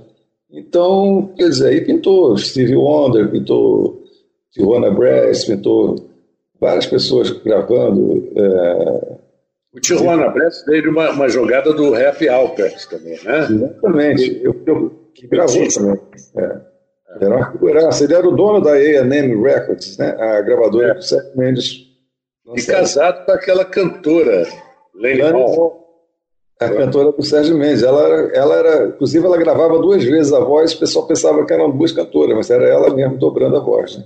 Então, 0.50 1.30
quer 1.37 1.49
dizer, 1.49 1.68
aí 1.68 1.80
pintou 1.83 2.37
Stevie 2.37 2.75
Wonder, 2.75 3.30
pintou 3.30 3.98
Tijuana 4.52 4.90
Brass, 4.90 5.45
pintou 5.45 5.97
várias 6.61 6.87
pessoas 6.87 7.31
gravando. 7.31 8.28
É... 8.37 9.19
O 9.75 9.81
Tijuana 9.81 10.28
Brass 10.31 10.64
veio 10.67 10.90
uma, 10.90 11.11
uma 11.11 11.28
jogada 11.28 11.73
do 11.73 11.93
Rap 11.93 12.28
Alpert 12.28 12.88
também, 12.88 13.19
né? 13.23 13.38
Exatamente, 13.50 14.40
eu, 14.43 14.55
eu, 14.67 14.90
que 15.14 15.26
gravou 15.26 15.69
também. 15.69 16.00
É. 16.37 16.69
Era, 17.21 17.52
era, 17.67 17.90
ele 18.02 18.14
era 18.14 18.28
o 18.28 18.37
dono 18.37 18.61
da 18.61 18.73
A&M 18.73 19.43
Records, 19.43 19.97
né? 19.99 20.14
a 20.19 20.40
gravadora 20.43 20.90
é. 20.90 20.95
do 20.95 21.02
Seth 21.02 21.35
Mendes. 21.35 21.87
E 22.55 22.62
casado 22.62 23.26
com 23.26 23.33
aquela 23.33 23.64
cantora, 23.64 24.47
Lenny 24.95 25.21
Hall. 25.23 25.87
A 26.61 26.69
cantora 26.69 27.12
do 27.12 27.23
Sérgio 27.23 27.57
Mendes. 27.57 27.85
Ela 27.85 28.02
era, 28.02 28.37
ela 28.37 28.57
era, 28.57 28.88
inclusive, 28.88 29.25
ela 29.25 29.37
gravava 29.37 29.78
duas 29.78 30.02
vezes 30.02 30.33
a 30.33 30.40
voz, 30.40 30.73
o 30.73 30.81
pessoal 30.81 31.07
pensava 31.07 31.47
que 31.47 31.52
eram 31.52 31.71
duas 31.71 31.93
cantoras, 31.93 32.35
mas 32.37 32.50
era 32.50 32.67
ela 32.67 32.93
mesmo 32.93 33.17
dobrando 33.17 33.57
a 33.57 33.61
voz. 33.61 33.97
Né? 33.97 34.05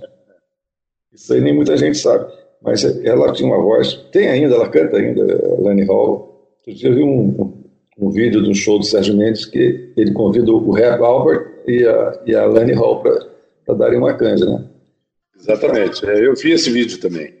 Isso 1.13 1.33
aí 1.33 1.41
nem 1.41 1.53
muita 1.53 1.77
gente 1.77 1.97
sabe. 1.97 2.31
Mas 2.61 2.83
ela 3.03 3.31
tinha 3.33 3.47
uma 3.47 3.61
voz, 3.61 3.93
tem 4.11 4.29
ainda, 4.29 4.55
ela 4.55 4.69
canta 4.69 4.97
ainda, 4.97 5.23
Lani 5.59 5.83
Hall. 5.83 6.49
Eu 6.65 6.95
vi 6.95 7.03
um, 7.03 7.19
um, 7.19 7.53
um, 7.99 8.09
vídeo 8.09 8.41
do 8.41 8.55
show 8.55 8.79
do 8.79 8.85
Sérgio 8.85 9.17
Mendes 9.17 9.45
que 9.45 9.91
ele 9.97 10.13
convida 10.13 10.49
o 10.51 10.71
Rap 10.71 11.01
Albert 11.01 11.45
e 11.67 11.85
a, 11.85 12.21
e 12.25 12.33
a 12.33 12.45
Lani 12.45 12.73
Hall 12.73 13.01
para 13.01 13.75
darem 13.75 13.99
uma 13.99 14.13
canja, 14.13 14.45
né? 14.45 14.65
Exatamente, 15.37 16.05
é, 16.05 16.25
eu 16.25 16.33
vi 16.35 16.53
esse 16.53 16.71
vídeo 16.71 16.99
também. 17.01 17.33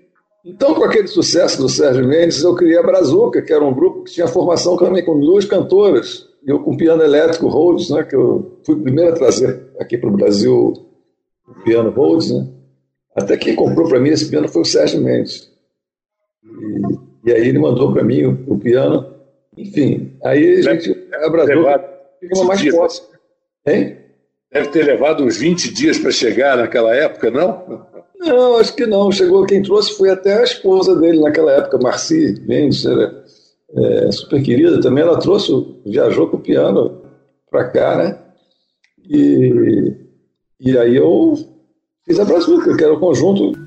Então, 0.45 0.75
com 0.75 0.83
aquele 0.83 1.07
sucesso 1.07 1.61
do 1.61 1.69
Sérgio 1.69 2.05
Mendes, 2.05 2.43
eu 2.43 2.53
criei 2.53 2.77
a 2.77 2.83
Brazuca, 2.83 3.41
que 3.41 3.53
era 3.53 3.63
um 3.63 3.73
grupo 3.73 4.03
que 4.03 4.11
tinha 4.11 4.27
formação 4.27 4.75
também 4.75 5.05
com 5.05 5.17
duas 5.17 5.45
cantoras, 5.45 6.27
eu 6.45 6.59
com 6.59 6.75
piano 6.75 7.01
elétrico 7.01 7.47
Rhodes, 7.47 7.89
né, 7.89 8.03
que 8.03 8.13
eu 8.13 8.59
fui 8.65 8.75
o 8.75 8.81
primeiro 8.81 9.11
a 9.11 9.15
trazer 9.15 9.67
aqui 9.79 9.97
para 9.97 10.09
o 10.09 10.17
Brasil 10.17 10.73
o 11.47 11.63
piano 11.63 11.91
Rhodes, 11.91 12.31
né? 12.31 12.45
Até 13.15 13.37
quem 13.37 13.55
comprou 13.55 13.87
para 13.87 13.99
mim 13.99 14.09
esse 14.09 14.29
piano 14.29 14.47
foi 14.47 14.63
o 14.63 14.65
Sérgio 14.65 15.01
Mendes. 15.01 15.51
E, 16.43 17.29
e 17.29 17.33
aí 17.33 17.47
ele 17.47 17.59
mandou 17.59 17.93
para 17.93 18.03
mim 18.03 18.23
o, 18.23 18.43
o, 18.47 18.57
piano. 18.57 19.13
Enfim, 19.55 20.17
aí 20.23 20.59
a 20.59 20.61
gente 20.61 21.07
abraçou. 21.23 21.65
Fica 22.19 22.43
mais 22.43 22.67
forte. 22.69 23.01
Hein? 23.67 23.97
Deve 24.51 24.69
ter 24.69 24.85
levado 24.85 25.23
uns 25.23 25.37
20 25.37 25.73
dias 25.73 25.97
para 25.97 26.11
chegar 26.11 26.57
naquela 26.57 26.95
época, 26.95 27.29
não? 27.29 27.87
Não, 28.17 28.57
acho 28.57 28.75
que 28.75 28.85
não. 28.85 29.11
Chegou, 29.11 29.45
quem 29.45 29.61
trouxe 29.61 29.95
foi 29.97 30.09
até 30.09 30.39
a 30.39 30.43
esposa 30.43 30.95
dele 30.95 31.19
naquela 31.19 31.51
época, 31.51 31.77
Marci 31.77 32.41
Mendes, 32.47 32.85
era 32.85 33.23
é, 33.75 34.11
super 34.11 34.41
querida 34.41 34.79
também. 34.79 35.03
Ela 35.03 35.19
trouxe, 35.19 35.51
viajou 35.85 36.27
com 36.29 36.37
o 36.37 36.41
piano 36.41 37.01
para 37.49 37.67
cá, 37.69 37.97
né? 37.97 38.19
E, 39.07 39.93
e 40.59 40.77
aí 40.77 40.95
eu 40.95 41.35
Fiz 42.05 42.19
a 42.19 42.25
Brazuca, 42.25 42.75
que 42.75 42.83
era 42.83 42.93
o 42.93 42.99
conjunto 42.99 43.57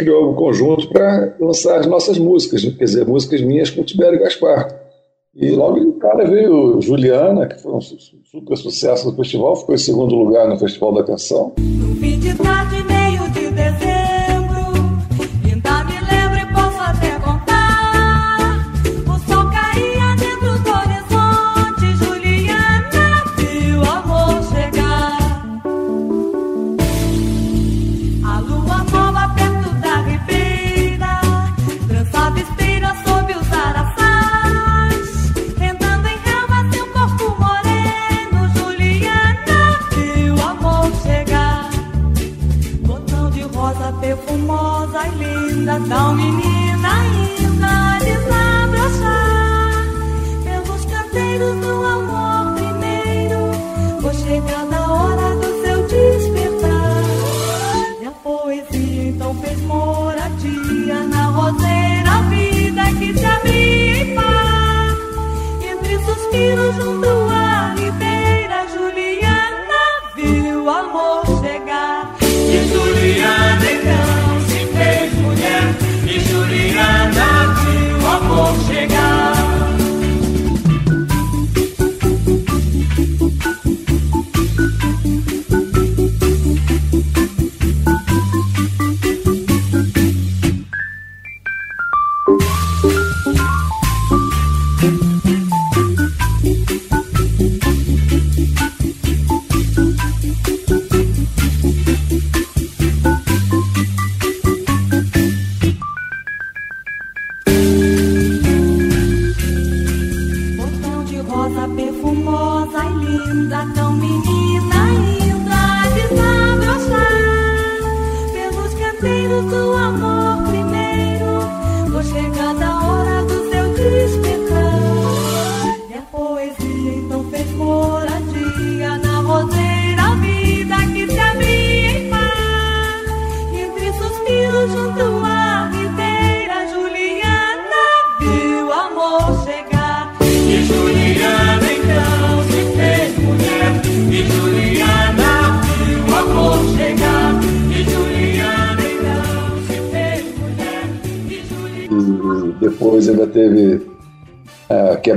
criou 0.00 0.32
um 0.32 0.34
conjunto 0.34 0.88
para 0.88 1.36
lançar 1.38 1.78
as 1.78 1.86
nossas 1.86 2.16
músicas, 2.16 2.64
quer 2.64 2.84
dizer, 2.84 3.06
músicas 3.06 3.42
minhas 3.42 3.68
com 3.68 3.82
o 3.82 3.84
Tibério 3.84 4.18
Gaspar. 4.18 4.74
E 5.34 5.50
logo 5.50 5.78
o 5.78 5.92
cara 5.92 6.24
veio 6.24 6.80
Juliana, 6.80 7.46
que 7.46 7.60
foi 7.62 7.72
um 7.72 7.80
super 7.80 8.56
sucesso 8.56 9.10
do 9.10 9.16
festival, 9.16 9.54
ficou 9.56 9.74
em 9.74 9.78
segundo 9.78 10.14
lugar 10.14 10.48
no 10.48 10.58
Festival 10.58 10.94
da 10.94 11.04
Canção. 11.04 11.52
No 11.58 11.94
fim 11.96 12.18
de 12.18 12.34
tarde, 12.34 12.82
meio 12.84 13.30
de 13.30 13.50
dezembro. 13.50 13.99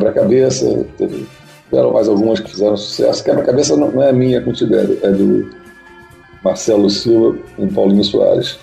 Quebra-Cabeça, 0.04 0.86
tiveram 1.70 1.94
mais 1.94 2.08
algumas 2.10 2.40
que 2.40 2.50
fizeram 2.50 2.76
sucesso. 2.76 3.24
Quebra-Cabeça 3.24 3.78
não, 3.78 3.92
não 3.92 4.04
é 4.04 4.12
minha 4.12 4.42
com 4.42 4.52
Tibério, 4.52 4.98
é 5.02 5.12
do 5.12 5.50
Marcelo 6.44 6.90
Silva 6.90 7.38
e 7.58 7.68
Paulinho 7.68 8.04
Soares. 8.04 8.60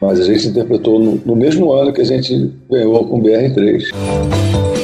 Mas 0.00 0.18
a 0.18 0.24
gente 0.24 0.48
interpretou 0.48 0.98
no, 0.98 1.16
no 1.16 1.36
mesmo 1.36 1.72
ano 1.72 1.92
que 1.92 2.00
a 2.00 2.04
gente 2.04 2.50
ganhou 2.70 3.06
com 3.06 3.18
o 3.18 3.22
BR3. 3.22 4.79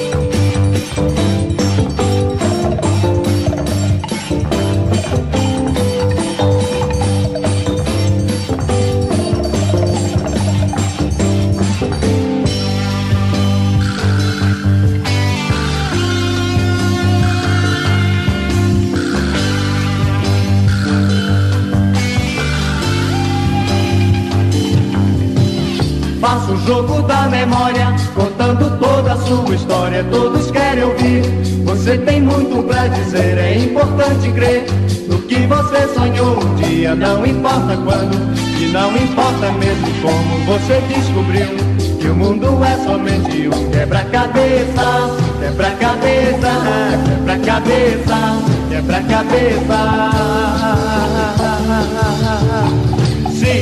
Jogo 26.66 27.02
da 27.02 27.28
memória, 27.28 27.94
contando 28.14 28.76
toda 28.78 29.12
a 29.12 29.16
sua 29.16 29.54
história. 29.54 30.04
Todos 30.10 30.50
querem 30.50 30.82
ouvir. 30.82 31.22
Você 31.64 31.96
tem 31.98 32.20
muito 32.20 32.62
pra 32.64 32.88
dizer, 32.88 33.38
é 33.38 33.58
importante 33.58 34.30
crer 34.32 34.66
no 35.08 35.18
que 35.22 35.46
você 35.46 35.86
sonhou 35.94 36.42
um 36.42 36.54
dia. 36.56 36.94
Não 36.94 37.24
importa 37.24 37.76
quando, 37.76 38.16
e 38.60 38.66
não 38.72 38.96
importa 38.96 39.52
mesmo 39.52 39.86
como 40.02 40.44
você 40.44 40.82
descobriu. 40.88 41.46
Que 42.00 42.08
o 42.08 42.14
mundo 42.14 42.64
é 42.64 42.76
somente 42.84 43.48
um 43.48 43.70
quebra-cabeça, 43.70 45.16
quebra-cabeça, 45.40 46.50
quebra-cabeça, 47.06 48.42
quebra-cabeça. 48.68 50.16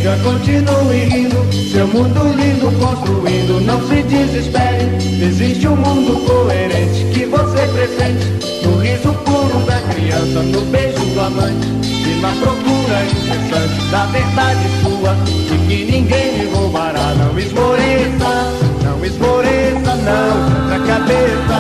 Siga, 0.05 0.19
continue 0.23 1.05
rindo, 1.09 1.37
seu 1.73 1.89
mundo 1.89 2.37
lindo 2.37 2.71
construindo, 2.79 3.59
não 3.65 3.81
se 3.89 4.03
desespere. 4.03 4.85
Existe 5.19 5.67
um 5.67 5.77
mundo 5.77 6.27
coerente 6.27 7.07
que 7.15 7.25
você 7.25 7.67
presente 7.69 8.67
no 8.67 8.81
riso 8.81 9.15
puro 9.25 9.65
da 9.65 9.81
criança, 9.81 10.43
no 10.43 10.61
beijo 10.67 11.03
do 11.07 11.21
amante 11.21 11.69
e 11.89 12.21
na 12.21 12.33
procura 12.33 13.03
incessante 13.03 13.91
da 13.91 14.05
verdade 14.05 14.69
sua 14.83 15.17
e 15.27 15.69
que 15.69 15.91
ninguém 15.91 16.37
lhe 16.37 16.51
roubará. 16.55 17.15
Não 17.15 17.39
esmoreça, 17.39 18.53
não 18.85 19.03
esmoreça, 19.03 19.97
não 20.05 20.69
quebra 20.69 20.77
a 20.77 20.87
cabeça, 20.87 21.59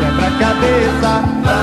quebra 0.00 0.26
a 0.26 0.38
cabeça. 0.40 1.53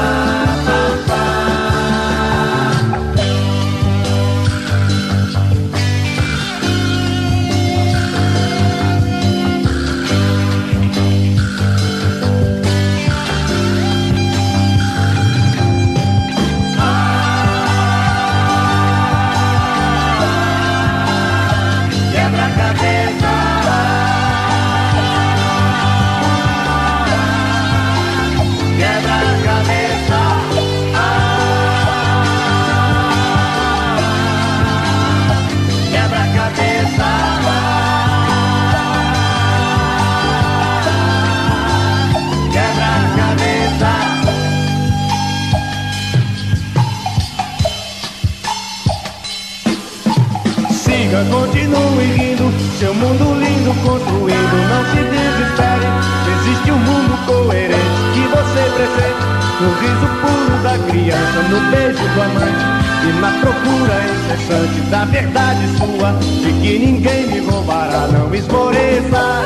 Seu 52.81 52.93
mundo 52.95 53.35
lindo 53.35 53.71
construindo, 53.85 54.57
não 54.67 54.83
se 54.89 55.03
desespere. 55.03 55.85
Existe 56.33 56.71
um 56.71 56.79
mundo 56.79 57.13
coerente 57.27 58.01
que 58.11 58.21
você 58.27 58.61
presente, 58.73 59.21
no 59.61 59.69
riso 59.77 60.07
puro 60.19 60.57
da 60.63 60.75
criança, 60.89 61.39
no 61.47 61.59
beijo 61.69 62.01
do 62.01 62.21
amante 62.23 62.65
e 63.07 63.09
na 63.21 63.31
procura 63.39 64.01
incessante 64.09 64.81
da 64.89 65.05
verdade 65.05 65.63
sua, 65.77 66.09
de 66.41 66.51
que 66.59 66.79
ninguém 66.79 67.27
me 67.27 67.39
roubará, 67.47 68.07
não 68.07 68.33
esmoreça. 68.33 69.43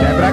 Quebra 0.00 0.28
a 0.28 0.32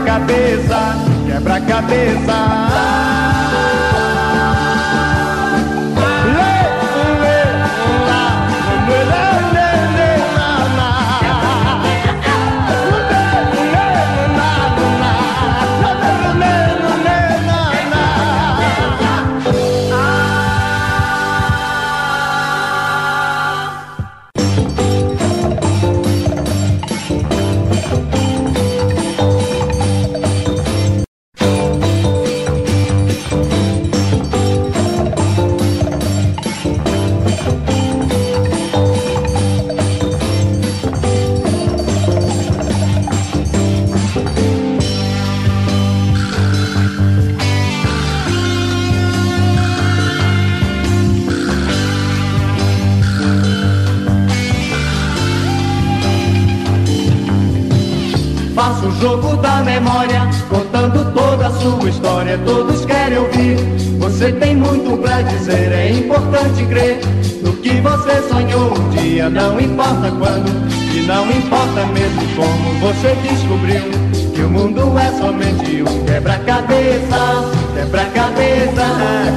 contando 60.50 61.12
toda 61.13 61.47
a 61.47 61.52
sua 61.52 61.89
história. 61.89 62.38
Todos 62.45 62.86
querem 62.86 63.17
ouvir. 63.17 63.58
Você 64.00 64.32
tem 64.32 64.56
muito 64.56 64.97
pra 64.97 65.21
dizer, 65.21 65.71
é 65.71 65.91
importante 65.91 66.65
crer 66.65 67.00
no 67.43 67.54
que 67.54 67.82
você 67.82 68.21
sonhou 68.30 68.78
um 68.78 68.89
dia. 68.89 69.30
Não 69.30 69.60
importa 69.60 70.12
quando, 70.12 70.50
e 70.93 71.02
não 71.04 71.30
importa 71.32 71.86
mesmo 71.88 72.21
como 72.36 72.80
você 72.80 73.15
descobriu. 73.24 74.02
Que 74.34 74.41
o 74.41 74.50
mundo 74.50 74.97
é 74.97 75.12
somente 75.17 75.84
um 75.84 76.06
quebra-cabeça, 76.06 77.52
quebra-cabeça, 77.76 78.86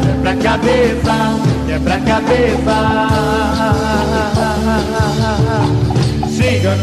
quebra-cabeça, 0.04 1.14
quebra-cabeça. 1.66 3.23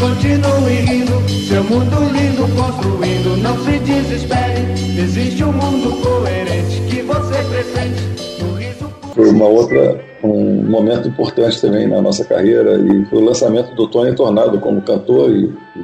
Continue 0.01 0.73
rindo, 0.81 1.29
seu 1.29 1.63
mundo 1.63 1.95
lindo 2.11 2.47
construindo. 2.55 3.37
Não 3.37 3.55
se 3.63 3.77
desespere, 3.79 4.61
existe 4.99 5.43
um 5.43 5.53
mundo 5.53 6.01
coerente 6.01 6.81
que 6.89 7.03
você 7.03 7.35
presente. 7.43 8.43
Um 8.43 8.55
riso 8.55 8.89
Foi 9.13 9.29
uma 9.29 9.45
outra, 9.45 10.03
um 10.23 10.63
momento 10.63 11.07
importante 11.07 11.61
também 11.61 11.87
na 11.87 12.01
nossa 12.01 12.25
carreira 12.25 12.77
e 12.77 13.05
foi 13.05 13.19
o 13.19 13.25
lançamento 13.25 13.75
do 13.75 13.87
Tony 13.87 14.15
Tornado 14.15 14.59
como 14.59 14.81
cantor 14.81 15.29
e, 15.29 15.53
e 15.75 15.79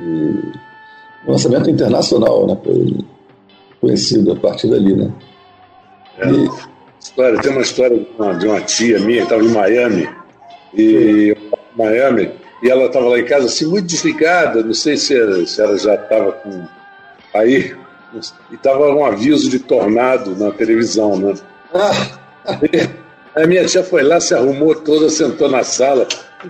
um 1.28 1.32
lançamento 1.32 1.70
internacional, 1.70 2.48
né? 2.48 2.58
Foi 2.64 2.98
conhecido 3.80 4.32
a 4.32 4.36
partir 4.36 4.68
dali, 4.68 4.96
né? 4.96 5.12
É. 6.18 6.30
E... 6.32 6.50
História, 7.00 7.40
tem 7.40 7.52
uma 7.52 7.62
história 7.62 7.98
de 7.98 8.08
uma, 8.18 8.34
de 8.34 8.48
uma 8.48 8.62
tia 8.62 9.00
minha 9.00 9.20
que 9.20 9.24
estava 9.24 9.44
em 9.44 9.50
Miami 9.50 10.10
e 10.74 11.38
Miami 11.78 12.32
e 12.62 12.70
ela 12.70 12.86
estava 12.86 13.08
lá 13.08 13.20
em 13.20 13.26
casa 13.26 13.46
assim 13.46 13.66
muito 13.66 13.88
desligada, 13.88 14.64
não 14.64 14.74
sei 14.74 14.98
se, 14.98 15.16
ela, 15.16 15.46
se 15.46 15.62
ela 15.62 15.78
já 15.78 15.96
estava 15.96 16.32
com 16.32 16.68
aí 17.34 17.76
e 18.52 18.56
estava 18.56 18.92
um 18.94 19.06
aviso 19.06 19.50
de 19.50 19.60
tornado 19.60 20.36
na 20.36 20.52
televisão, 20.52 21.18
né? 21.18 21.36
a 23.36 23.46
minha 23.46 23.66
tia 23.66 23.84
foi 23.84 24.02
lá, 24.02 24.20
se 24.20 24.34
arrumou 24.34 24.74
toda, 24.76 25.10
sentou 25.10 25.50
na 25.50 25.64
sala. 25.64 26.08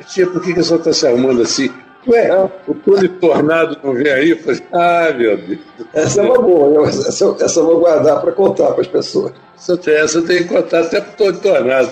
Tia, 0.08 0.28
por 0.28 0.42
que, 0.42 0.54
que 0.54 0.60
a 0.60 0.64
senhora 0.64 0.82
está 0.82 0.94
se 0.94 1.08
arrumando 1.08 1.42
assim? 1.42 1.70
Ué, 2.08 2.30
o 2.68 2.74
Tony 2.74 3.10
Tornado 3.10 3.78
não 3.84 3.94
vem 3.94 4.10
aí? 4.10 4.30
Eu 4.30 4.38
falei, 4.38 4.62
ah, 4.72 5.14
meu 5.18 5.38
Deus. 5.38 5.60
Essa 5.94 6.22
é 6.22 6.24
uma 6.24 6.42
boa, 6.42 6.88
essa, 6.88 7.36
essa 7.42 7.60
eu 7.60 7.66
vou 7.66 7.80
guardar 7.80 8.22
para 8.22 8.32
contar 8.32 8.72
para 8.72 8.82
as 8.82 8.88
pessoas. 8.88 9.34
Essa, 9.58 9.92
essa 9.92 10.18
eu 10.20 10.26
tenho 10.26 10.48
que 10.48 10.54
contar 10.54 10.82
até 10.82 11.02
para 11.02 11.12
o 11.12 11.16
Tony 11.18 11.40
Tornado. 11.40 11.92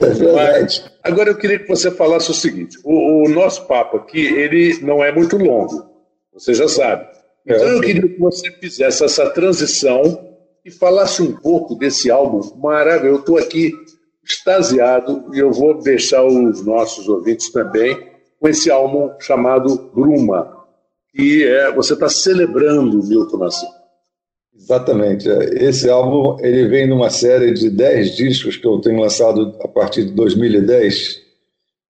É 0.00 0.06
verdade. 0.10 0.60
Mas, 0.60 0.92
agora 1.02 1.30
eu 1.30 1.36
queria 1.36 1.58
que 1.58 1.68
você 1.68 1.90
falasse 1.90 2.30
o 2.30 2.34
seguinte: 2.34 2.78
o, 2.84 3.24
o, 3.24 3.28
nosso 3.28 3.66
papo 3.66 3.96
aqui 3.96 4.20
ele 4.20 4.78
não 4.82 5.02
é 5.02 5.12
muito 5.12 5.36
longo, 5.36 5.90
você 6.32 6.54
já 6.54 6.68
sabe. 6.68 7.06
Então 7.46 7.68
eu 7.68 7.80
queria 7.80 8.08
que 8.08 8.18
você 8.18 8.50
fizesse 8.50 9.04
essa 9.04 9.30
transição 9.30 10.34
e 10.64 10.70
falasse 10.70 11.22
um 11.22 11.32
pouco 11.32 11.76
desse 11.76 12.10
álbum 12.10 12.40
maravilhoso. 12.56 13.16
Eu 13.16 13.20
estou 13.20 13.38
aqui 13.38 13.72
extasiado 14.24 15.30
e 15.32 15.38
eu 15.38 15.52
vou 15.52 15.80
deixar 15.80 16.24
os 16.24 16.64
nossos 16.64 17.08
ouvintes 17.08 17.52
também 17.52 18.10
com 18.40 18.48
esse 18.48 18.70
álbum 18.70 19.12
chamado 19.20 19.90
Bruma, 19.94 20.66
que 21.14 21.46
é 21.46 21.72
você 21.72 21.94
está 21.94 22.08
celebrando 22.08 23.00
o 23.00 23.06
Milton 23.06 23.38
Nascimento. 23.38 23.75
Exatamente. 24.66 25.28
Esse 25.28 25.88
álbum 25.88 26.36
ele 26.40 26.66
vem 26.66 26.88
numa 26.88 27.08
série 27.08 27.54
de 27.54 27.70
10 27.70 28.16
discos 28.16 28.56
que 28.56 28.66
eu 28.66 28.80
tenho 28.80 29.00
lançado 29.00 29.54
a 29.60 29.68
partir 29.68 30.06
de 30.06 30.10
2010. 30.10 31.20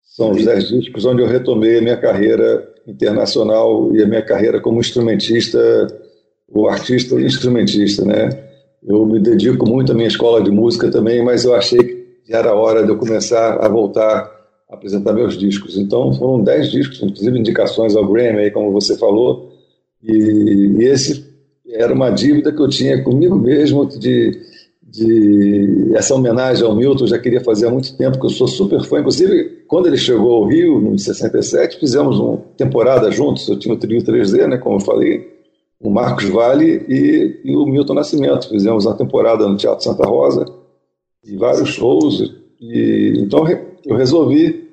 São 0.03 0.33
os 0.33 0.45
10 0.45 0.69
discos 0.71 1.05
onde 1.05 1.23
eu 1.23 1.29
retomei 1.29 1.79
a 1.79 1.81
minha 1.81 1.97
carreira 1.97 2.69
internacional 2.85 3.95
e 3.95 4.03
a 4.03 4.07
minha 4.07 4.23
carreira 4.23 4.61
como 4.61 4.81
instrumentista, 4.81 5.87
o 6.49 6.67
artista 6.67 7.15
instrumentista, 7.21 8.05
né? 8.05 8.29
Eu 8.83 9.07
me 9.07 9.21
dedico 9.21 9.69
muito 9.69 9.93
à 9.93 9.95
minha 9.95 10.09
escola 10.09 10.43
de 10.43 10.51
música 10.51 10.91
também, 10.91 11.25
mas 11.25 11.45
eu 11.45 11.55
achei 11.55 11.79
que 11.79 12.35
era 12.35 12.55
hora 12.55 12.83
de 12.83 12.91
eu 12.91 12.99
começar 12.99 13.65
a 13.65 13.69
voltar 13.69 14.29
a 14.69 14.75
apresentar 14.75 15.13
meus 15.13 15.39
discos. 15.39 15.79
Então 15.79 16.13
foram 16.13 16.43
10 16.43 16.73
discos, 16.73 17.01
inclusive 17.01 17.39
indicações 17.39 17.95
ao 17.95 18.05
Grammy, 18.05 18.51
como 18.51 18.73
você 18.73 18.99
falou, 18.99 19.53
e, 20.03 20.77
e 20.81 20.85
esse 20.87 21.34
era 21.67 21.93
uma 21.93 22.11
dívida 22.11 22.53
que 22.53 22.61
eu 22.61 22.69
tinha 22.69 23.03
comigo 23.03 23.37
mesmo 23.37 23.87
de, 23.87 24.39
de 24.83 25.93
essa 25.95 26.15
homenagem 26.15 26.65
ao 26.65 26.75
Milton, 26.75 27.05
eu 27.05 27.09
já 27.09 27.19
queria 27.19 27.41
fazer 27.41 27.67
há 27.67 27.71
muito 27.71 27.97
tempo, 27.97 28.19
que 28.19 28.27
eu 28.27 28.31
sou 28.31 28.47
super 28.47 28.83
fã. 28.85 29.01
Inclusive, 29.01 29.65
quando 29.67 29.87
ele 29.87 29.97
chegou 29.97 30.35
ao 30.35 30.47
Rio, 30.47 30.93
em 30.93 30.99
67, 30.99 31.79
fizemos 31.79 32.19
uma 32.19 32.37
temporada 32.57 33.11
juntos. 33.11 33.49
Eu 33.49 33.59
tinha 33.59 33.75
o 33.75 33.79
trio 33.79 34.03
3D, 34.03 34.47
né, 34.47 34.59
como 34.59 34.77
eu 34.77 34.81
falei, 34.81 35.33
o 35.81 35.91
Marcos 35.91 36.29
Vale 36.29 36.85
e, 36.89 37.41
e 37.45 37.57
o 37.57 37.67
Milton 37.67 37.95
Nascimento. 37.95 38.49
Fizemos 38.49 38.85
uma 38.87 38.97
temporada 38.97 39.49
no 39.49 39.57
Teatro 39.57 39.85
Santa 39.85 40.07
Rosa 40.07 40.45
e 41.25 41.37
vários 41.37 41.71
shows. 41.71 42.35
E, 42.61 43.15
então 43.19 43.47
eu 43.85 43.97
resolvi 43.97 44.65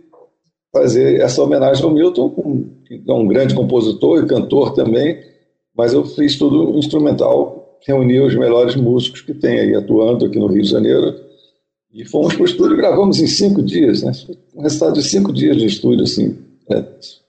fazer 0.73 1.19
essa 1.19 1.41
homenagem 1.41 1.84
ao 1.84 1.91
Milton, 1.91 2.30
que 2.86 3.01
é 3.08 3.13
um 3.13 3.27
grande 3.27 3.56
compositor 3.56 4.23
e 4.23 4.27
cantor 4.27 4.73
também 4.73 5.32
mas 5.75 5.93
eu 5.93 6.03
fiz 6.03 6.38
tudo 6.38 6.77
instrumental, 6.77 7.79
reuni 7.86 8.19
os 8.19 8.36
melhores 8.36 8.75
músicos 8.75 9.21
que 9.21 9.34
tem 9.34 9.60
aí 9.60 9.75
atuando 9.75 10.25
aqui 10.25 10.38
no 10.38 10.47
Rio 10.47 10.62
de 10.62 10.69
Janeiro 10.69 11.15
e 11.93 12.05
fomos 12.05 12.34
para 12.34 12.43
o 12.43 12.45
estúdio 12.45 12.75
e 12.75 12.77
gravamos 12.77 13.19
em 13.19 13.27
cinco 13.27 13.62
dias, 13.62 14.03
né? 14.03 14.12
Um 14.55 14.62
resultado 14.62 14.93
de 14.93 15.03
cinco 15.03 15.34
dias 15.34 15.57
de 15.57 15.65
estúdio, 15.65 16.03
assim. 16.03 16.38
É, 16.69 16.84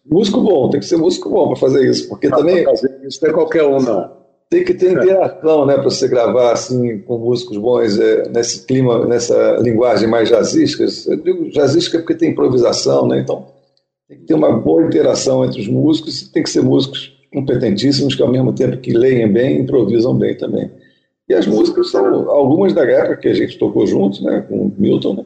músico 0.04 0.40
bom, 0.40 0.70
tem 0.70 0.80
que 0.80 0.86
ser 0.86 0.96
músico 0.96 1.28
bom 1.30 1.48
para 1.48 1.56
fazer 1.56 1.88
isso, 1.88 2.08
porque 2.08 2.28
não, 2.28 2.38
também... 2.38 2.64
Isso 3.02 3.18
não 3.22 3.30
é 3.30 3.32
qualquer 3.32 3.64
um, 3.64 3.80
não. 3.80 4.22
Tem 4.48 4.64
que 4.64 4.74
ter 4.74 4.92
interação, 4.92 5.64
né, 5.64 5.74
para 5.74 5.84
você 5.84 6.06
gravar 6.06 6.52
assim 6.52 6.98
com 6.98 7.16
músicos 7.18 7.56
bons 7.56 7.98
é, 7.98 8.28
nesse 8.28 8.66
clima, 8.66 9.06
nessa 9.06 9.56
linguagem 9.60 10.06
mais 10.06 10.28
jazzística. 10.28 10.84
Eu 11.06 11.16
digo 11.16 11.50
jazzística 11.50 11.98
porque 11.98 12.14
tem 12.14 12.30
improvisação, 12.30 13.08
né? 13.08 13.18
Então 13.18 13.46
tem 14.06 14.18
que 14.18 14.26
ter 14.26 14.34
uma 14.34 14.52
boa 14.52 14.84
interação 14.84 15.42
entre 15.42 15.58
os 15.58 15.68
músicos 15.68 16.20
e 16.20 16.30
tem 16.30 16.42
que 16.42 16.50
ser 16.50 16.60
músicos 16.60 17.16
competentíssimos 17.32 18.14
que, 18.14 18.22
ao 18.22 18.30
mesmo 18.30 18.52
tempo 18.52 18.76
que 18.76 18.92
leem 18.92 19.30
bem, 19.32 19.60
improvisam 19.60 20.14
bem 20.14 20.36
também. 20.36 20.70
E 21.28 21.34
as 21.34 21.46
músicas 21.46 21.90
são 21.90 22.28
algumas 22.28 22.72
da 22.72 22.82
época 22.82 23.16
que 23.16 23.28
a 23.28 23.34
gente 23.34 23.58
tocou 23.58 23.86
juntos, 23.86 24.20
né, 24.20 24.44
com 24.48 24.66
o 24.66 24.74
Milton, 24.76 25.14
né, 25.14 25.24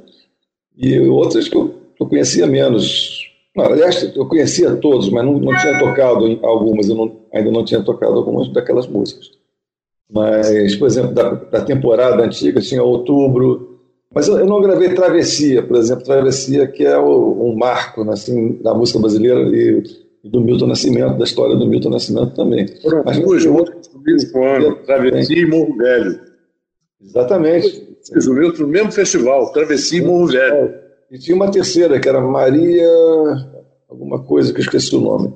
e 0.76 0.98
outras 1.00 1.48
que 1.48 1.56
eu, 1.56 1.74
eu 1.98 2.06
conhecia 2.06 2.46
menos. 2.46 3.26
Não, 3.56 3.64
aliás, 3.64 4.14
eu 4.14 4.26
conhecia 4.26 4.76
todos, 4.76 5.08
mas 5.08 5.24
não, 5.24 5.38
não 5.38 5.56
tinha 5.56 5.78
tocado 5.78 6.28
em 6.28 6.38
algumas, 6.42 6.88
eu 6.88 6.94
não, 6.94 7.16
ainda 7.32 7.50
não 7.50 7.64
tinha 7.64 7.82
tocado 7.82 8.14
algumas 8.14 8.48
daquelas 8.52 8.86
músicas. 8.86 9.30
Mas, 10.08 10.76
por 10.76 10.86
exemplo, 10.86 11.12
da, 11.12 11.30
da 11.30 11.60
temporada 11.62 12.22
antiga 12.22 12.60
tinha 12.60 12.82
Outubro, 12.82 13.80
mas 14.14 14.28
eu, 14.28 14.38
eu, 14.38 14.46
não 14.46 14.60
gravei 14.60 14.94
Travessia, 14.94 15.62
por 15.62 15.76
exemplo, 15.76 16.04
Travessia, 16.04 16.66
que 16.66 16.84
é 16.84 16.96
o, 16.96 17.50
um 17.50 17.56
marco 17.56 18.08
assim, 18.10 18.52
da 18.62 18.72
música 18.72 18.98
brasileira, 18.98 19.40
e 19.40 19.82
do 20.30 20.40
Milton 20.40 20.66
Nascimento, 20.66 21.18
da 21.18 21.24
história 21.24 21.56
do 21.56 21.66
Milton 21.66 21.90
Nascimento 21.90 22.34
também. 22.34 22.66
Foram 22.82 23.02
Mas, 23.04 23.18
duas 23.18 23.44
músicas 23.46 23.88
do 23.88 24.00
mesmo 24.00 24.44
ano, 24.44 24.76
Travessia 24.84 25.42
e 25.42 25.46
Morro 25.46 25.76
Velho. 25.76 26.20
Exatamente. 27.02 27.86
O 28.14 28.32
Milton 28.32 28.62
no 28.62 28.68
mesmo 28.68 28.92
festival, 28.92 29.52
Travessia 29.52 30.00
e 30.00 30.04
Morro 30.04 30.26
Velho. 30.26 30.74
E 31.10 31.18
tinha 31.18 31.36
uma 31.36 31.50
terceira, 31.50 32.00
que 32.00 32.08
era 32.08 32.20
Maria... 32.20 32.88
alguma 33.88 34.22
coisa 34.22 34.52
que 34.52 34.58
eu 34.58 34.64
esqueci 34.64 34.94
o 34.94 35.00
nome. 35.00 35.32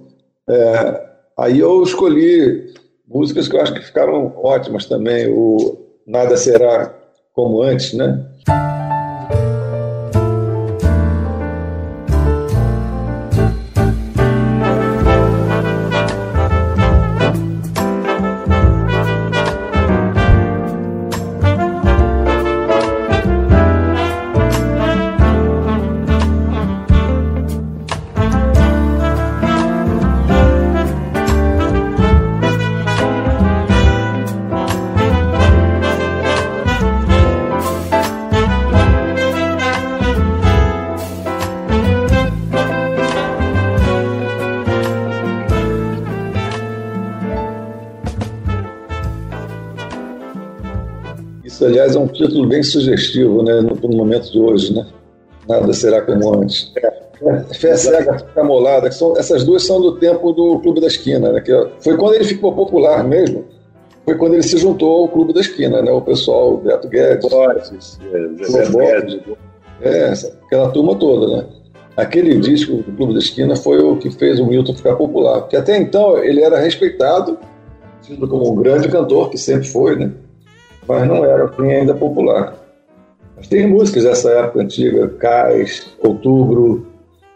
É, 0.48 1.02
aí 1.38 1.60
eu 1.60 1.82
escolhi 1.82 2.72
músicas 3.08 3.48
que 3.48 3.56
eu 3.56 3.60
acho 3.60 3.74
que 3.74 3.80
ficaram 3.80 4.32
ótimas 4.36 4.86
também. 4.86 5.28
O 5.28 5.78
Nada 6.06 6.36
Será 6.36 6.94
Como 7.32 7.62
Antes, 7.62 7.92
né? 7.94 8.26
Título 52.30 52.48
bem 52.48 52.62
sugestivo 52.62 53.42
né, 53.42 53.60
no, 53.60 53.74
no 53.74 53.96
momento 53.96 54.30
de 54.30 54.38
hoje, 54.38 54.72
né? 54.72 54.86
Nada 55.48 55.72
será 55.72 56.00
como 56.02 56.40
antes. 56.40 56.72
É. 56.76 57.00
É, 57.22 57.54
Fé 57.54 57.76
Cega 57.76 58.16
Camolada, 58.34 58.88
que 58.88 58.94
são, 58.94 59.14
essas 59.18 59.44
duas 59.44 59.66
são 59.66 59.78
do 59.78 59.96
tempo 59.98 60.32
do 60.32 60.58
Clube 60.60 60.80
da 60.80 60.86
Esquina, 60.86 61.30
né? 61.30 61.40
Que 61.42 61.52
foi 61.80 61.94
quando 61.98 62.14
ele 62.14 62.24
ficou 62.24 62.54
popular 62.54 63.04
mesmo, 63.04 63.44
foi 64.06 64.14
quando 64.14 64.34
ele 64.34 64.42
se 64.42 64.56
juntou 64.56 65.02
ao 65.02 65.08
Clube 65.08 65.34
da 65.34 65.40
Esquina, 65.40 65.82
né? 65.82 65.92
O 65.92 66.00
pessoal, 66.00 66.56
Beto 66.56 66.88
Guedes, 66.88 67.28
Borges, 67.28 67.98
é, 68.10 68.68
Borges, 68.70 69.20
é, 69.82 70.12
aquela 70.46 70.70
turma 70.70 70.94
toda, 70.94 71.36
né? 71.36 71.46
Aquele 71.94 72.38
disco 72.38 72.76
do 72.76 72.92
Clube 72.96 73.12
da 73.12 73.18
Esquina 73.18 73.54
foi 73.54 73.82
o 73.82 73.98
que 73.98 74.10
fez 74.10 74.40
o 74.40 74.46
Milton 74.46 74.72
ficar 74.72 74.96
popular, 74.96 75.42
porque 75.42 75.56
até 75.56 75.76
então 75.76 76.16
ele 76.24 76.40
era 76.40 76.58
respeitado, 76.58 77.38
tido 78.00 78.26
como 78.26 78.50
um 78.50 78.56
grande 78.56 78.88
cantor, 78.88 79.28
que 79.28 79.36
sempre 79.36 79.68
foi, 79.68 79.94
né? 79.96 80.10
Mas 80.86 81.06
não 81.06 81.24
era 81.24 81.44
assim, 81.44 81.70
ainda 81.70 81.94
popular. 81.94 82.54
Mas 83.36 83.48
tem 83.48 83.66
músicas 83.66 84.04
dessa 84.04 84.30
época 84.30 84.60
antiga, 84.60 85.08
Cais, 85.08 85.96
Outubro, 86.00 86.86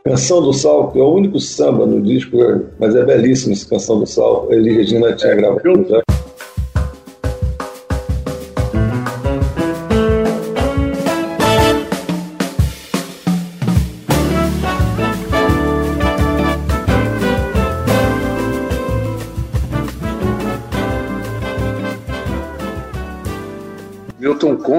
Canção 0.05 0.43
do 0.43 0.53
Sal, 0.53 0.91
que 0.91 0.99
é 0.99 1.03
o 1.03 1.15
único 1.15 1.41
samba 1.41 1.87
no 1.87 2.01
disco, 2.03 2.37
mas 2.79 2.95
é 2.95 3.03
belíssimo 3.05 3.55
essa 3.55 3.69
Canção 3.69 4.01
do 4.01 4.07
Sal. 4.07 4.47
Ele 4.51 4.75
Regina 4.75 5.15
tinha 5.15 5.33
é, 5.33 5.37
gravado 5.37 5.87
já. 5.89 6.03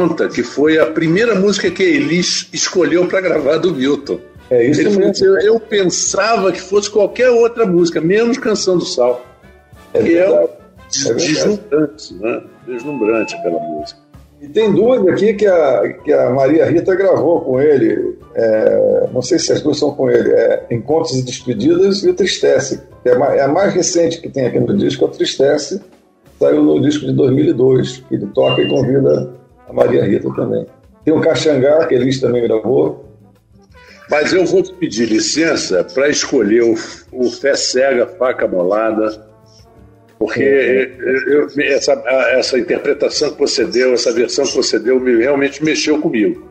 Conta 0.07 0.29
que 0.29 0.43
foi 0.43 0.77
a 0.77 0.85
primeira 0.85 1.35
música 1.35 1.69
que 1.71 1.83
ele 1.83 2.19
escolheu 2.19 3.07
para 3.07 3.21
gravar 3.21 3.57
do 3.57 3.73
Milton. 3.73 4.19
É 4.49 4.65
isso 4.65 4.81
ele 4.81 4.97
mesmo. 4.97 5.15
Falou, 5.15 5.39
eu 5.39 5.59
pensava 5.59 6.51
que 6.51 6.61
fosse 6.61 6.89
qualquer 6.89 7.29
outra 7.29 7.65
música, 7.65 7.99
menos 7.99 8.37
Canção 8.37 8.77
do 8.77 8.85
Sal. 8.85 9.25
É 9.93 10.03
que 10.03 10.17
é, 10.17 10.23
é 10.23 11.13
deslumbrante, 11.13 12.13
né? 12.15 12.43
Deslumbrante 12.67 13.35
aquela 13.35 13.59
música. 13.59 13.99
E 14.41 14.47
tem 14.47 14.71
duas 14.71 15.07
aqui 15.07 15.33
que 15.33 15.47
a, 15.47 15.93
que 16.03 16.13
a 16.13 16.29
Maria 16.29 16.65
Rita 16.65 16.93
gravou 16.93 17.41
com 17.41 17.59
ele. 17.59 18.17
É, 18.35 19.07
não 19.11 19.21
sei 19.21 19.39
se 19.39 19.51
as 19.51 19.61
duas 19.61 19.79
são 19.79 19.91
com 19.91 20.11
ele. 20.11 20.29
É 20.31 20.65
Encontros 20.69 21.17
e 21.17 21.23
Despedidas 21.23 22.03
e 22.03 22.09
o 22.09 22.13
Tristece. 22.13 22.81
É 23.03 23.11
a, 23.11 23.35
é 23.35 23.41
a 23.41 23.47
mais 23.47 23.73
recente 23.73 24.21
que 24.21 24.29
tem 24.29 24.45
aqui 24.45 24.59
no 24.59 24.77
disco, 24.77 25.05
é 25.05 25.07
o 25.07 25.11
Tristece. 25.11 25.81
Saiu 26.37 26.61
no 26.61 26.81
disco 26.81 27.05
de 27.05 27.13
2002, 27.13 28.03
que 28.09 28.15
ele 28.15 28.27
toca 28.27 28.61
e 28.61 28.67
convida 28.67 29.33
a 29.33 29.44
Maria 29.75 30.05
Rita 30.05 30.33
também. 30.33 30.65
Tem 31.03 31.13
o 31.13 31.21
Caxangá, 31.21 31.85
que 31.85 31.93
Elis 31.93 32.19
também 32.19 32.43
gravou. 32.43 33.05
Mas 34.09 34.33
eu 34.33 34.45
vou 34.45 34.63
te 34.63 34.73
pedir 34.73 35.07
licença 35.07 35.83
para 35.83 36.09
escolher 36.09 36.63
o, 36.63 36.75
o 37.11 37.29
Fé 37.29 37.55
Cega, 37.55 38.07
Faca 38.07 38.47
Molada, 38.47 39.27
porque 40.17 40.91
eu, 41.27 41.47
essa, 41.59 41.93
essa 42.31 42.57
interpretação 42.57 43.31
que 43.31 43.39
você 43.39 43.65
deu, 43.65 43.93
essa 43.93 44.13
versão 44.13 44.45
que 44.45 44.55
você 44.55 44.79
deu, 44.79 44.99
me, 44.99 45.17
realmente 45.17 45.63
mexeu 45.63 45.99
comigo. 45.99 46.47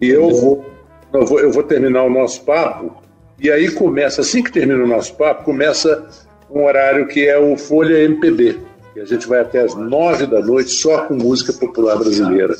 E 0.00 0.08
eu 0.08 0.30
vou, 0.30 0.64
eu 1.12 1.26
vou, 1.26 1.40
eu 1.40 1.52
vou 1.52 1.62
terminar 1.62 2.04
o 2.04 2.10
nosso 2.10 2.42
papo, 2.44 3.02
e 3.38 3.50
aí 3.50 3.70
começa, 3.70 4.22
assim 4.22 4.42
que 4.42 4.50
termina 4.50 4.82
o 4.82 4.86
nosso 4.86 5.14
papo, 5.14 5.44
começa 5.44 6.08
um 6.50 6.64
horário 6.64 7.06
que 7.06 7.26
é 7.28 7.38
o 7.38 7.56
Folha 7.56 8.02
MPB, 8.02 8.58
que 8.98 9.02
a 9.02 9.04
gente 9.04 9.28
vai 9.28 9.40
até 9.40 9.60
as 9.60 9.74
nove 9.74 10.26
da 10.26 10.40
noite 10.40 10.70
só 10.70 11.06
com 11.06 11.14
música 11.14 11.52
popular 11.52 11.96
brasileira. 11.96 12.56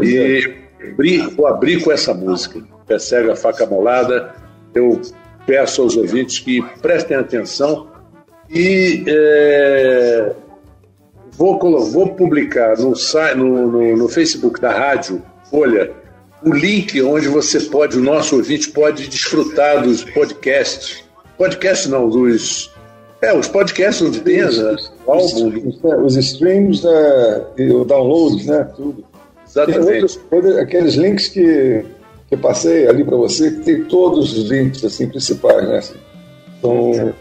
E 0.00 0.54
vou 1.36 1.46
abrir 1.46 1.82
com 1.82 1.90
essa 1.90 2.14
música, 2.14 2.62
Pé 2.86 2.98
Cega, 2.98 3.34
Faca 3.34 3.66
Molada. 3.66 4.34
Eu 4.72 5.00
peço 5.44 5.82
aos 5.82 5.96
ouvintes 5.96 6.38
que 6.38 6.62
prestem 6.80 7.16
atenção 7.16 7.88
e 8.48 9.04
é, 9.06 10.32
vou, 11.32 11.58
vou 11.90 12.14
publicar 12.14 12.76
no, 12.78 12.94
no, 13.36 13.66
no, 13.70 13.96
no 13.96 14.08
Facebook 14.08 14.60
da 14.60 14.72
rádio 14.72 15.22
Folha 15.50 15.92
o 16.44 16.52
link 16.52 17.00
onde 17.02 17.26
você 17.26 17.58
pode, 17.60 17.98
o 17.98 18.02
nosso 18.02 18.36
ouvinte 18.36 18.70
pode 18.70 19.08
desfrutar 19.08 19.82
dos 19.82 20.04
podcasts. 20.04 21.02
Podcast 21.38 21.88
não, 21.88 22.08
dos. 22.08 22.73
É, 23.24 23.36
os 23.36 23.48
podcasts 23.48 24.06
onde 24.06 24.20
tem 24.20 24.40
as, 24.40 24.58
álbum. 25.06 25.50
Né? 25.50 25.96
Os 25.96 26.16
streams 26.16 26.84
né, 26.84 27.42
e 27.58 27.70
o 27.70 27.84
download, 27.84 28.46
né? 28.46 28.64
Tudo. 28.76 29.04
Exatamente. 29.46 30.18
Outros, 30.30 30.58
aqueles 30.58 30.94
links 30.94 31.28
que, 31.28 31.84
que 32.28 32.34
eu 32.34 32.38
passei 32.38 32.88
ali 32.88 33.04
para 33.04 33.16
você, 33.16 33.50
que 33.50 33.60
tem 33.60 33.84
todos 33.84 34.36
os 34.36 34.50
links 34.50 34.84
assim, 34.84 35.08
principais, 35.08 35.68
né? 35.68 35.78
Assim, 35.78 35.94
então, 36.58 37.14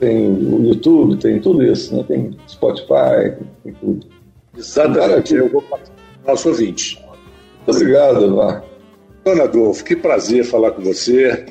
tem 0.00 0.28
o 0.30 0.64
YouTube, 0.64 1.16
tem 1.16 1.40
tudo 1.40 1.62
isso, 1.62 1.94
né? 1.94 2.04
Tem 2.06 2.36
Spotify, 2.48 3.36
tem 3.62 3.72
tudo. 3.80 4.06
Exatamente. 4.56 5.34
Eu 5.34 5.48
vou 5.48 5.62
passar 5.62 5.92
nosso 6.26 6.48
ouvinte. 6.48 7.02
Obrigado, 7.66 8.34
Mar. 8.34 8.64
Dona 9.24 9.44
Adolfo, 9.44 9.84
que 9.84 9.96
prazer 9.96 10.44
falar 10.44 10.72
com 10.72 10.82
você. 10.82 11.46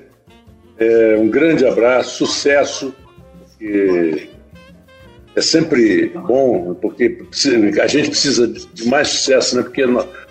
É, 0.78 1.18
um 1.18 1.30
grande 1.30 1.66
abraço, 1.66 2.26
sucesso. 2.26 2.94
É 3.62 5.42
sempre 5.42 6.10
bom, 6.10 6.74
porque 6.76 7.20
a 7.82 7.88
gente 7.88 8.10
precisa 8.10 8.48
de 8.48 8.88
mais 8.88 9.08
sucesso, 9.10 9.56
né? 9.56 9.64
Porque 9.64 9.84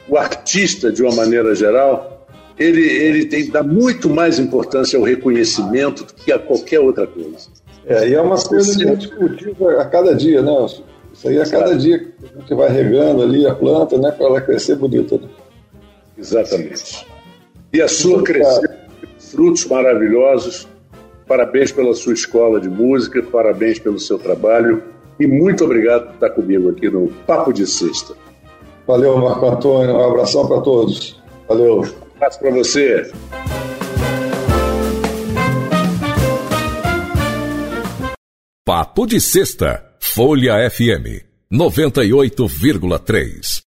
o 0.09 0.17
artista, 0.17 0.91
de 0.91 1.03
uma 1.03 1.15
maneira 1.15 1.55
geral, 1.55 2.27
ele, 2.59 2.83
ele 2.83 3.27
tem 3.27 3.49
dá 3.49 3.63
muito 3.63 4.09
mais 4.09 4.39
importância 4.39 4.99
ao 4.99 5.05
reconhecimento 5.05 6.05
do 6.05 6.15
que 6.15 6.33
a 6.33 6.39
qualquer 6.39 6.81
outra 6.81 7.07
coisa. 7.07 7.49
É, 7.87 8.09
e 8.09 8.15
é 8.15 8.21
uma 8.21 8.37
coisa 8.37 8.77
que 8.77 8.85
a 8.85 8.95
gente 8.95 9.09
cultiva 9.09 9.81
a 9.81 9.85
cada 9.85 10.15
dia, 10.15 10.43
né? 10.43 10.67
Isso 11.13 11.29
aí 11.29 11.37
é 11.37 11.43
a 11.43 11.49
cada 11.49 11.77
dia 11.77 11.99
que 11.99 12.13
a 12.25 12.41
gente 12.41 12.55
vai 12.55 12.69
regando 12.69 13.23
ali 13.23 13.47
a 13.47 13.55
planta, 13.55 13.97
né? 13.97 14.11
Para 14.11 14.27
ela 14.27 14.41
crescer 14.41 14.75
bonita. 14.75 15.17
Né? 15.17 15.29
Exatamente. 16.19 17.07
E 17.73 17.81
a 17.81 17.89
sua 17.89 18.23
crescer 18.23 18.71
frutos 19.19 19.65
maravilhosos. 19.67 20.67
Parabéns 21.27 21.73
pela 21.73 21.95
sua 21.95 22.13
escola 22.15 22.61
de 22.61 22.69
música, 22.69 23.23
parabéns 23.23 23.79
pelo 23.79 23.99
seu 23.99 24.19
trabalho 24.19 24.83
e 25.19 25.27
muito 25.27 25.65
obrigado 25.65 26.07
por 26.07 26.15
estar 26.15 26.31
comigo 26.31 26.71
aqui 26.71 26.89
no 26.89 27.09
Papo 27.27 27.53
de 27.53 27.67
Sexta. 27.67 28.15
Valeu, 28.87 29.19
Marco 29.19 29.45
Antônio. 29.47 29.97
Um 29.97 30.05
abração 30.05 30.47
para 30.47 30.61
todos. 30.61 31.21
Valeu. 31.49 31.81
Um 31.81 32.17
abraço 32.17 32.39
para 32.39 32.53
você. 32.53 33.11
Papo 38.65 39.07
de 39.07 39.21
Sexta, 39.21 39.85
Folha 40.01 40.71
FM 40.71 41.27
98,3. 41.53 43.66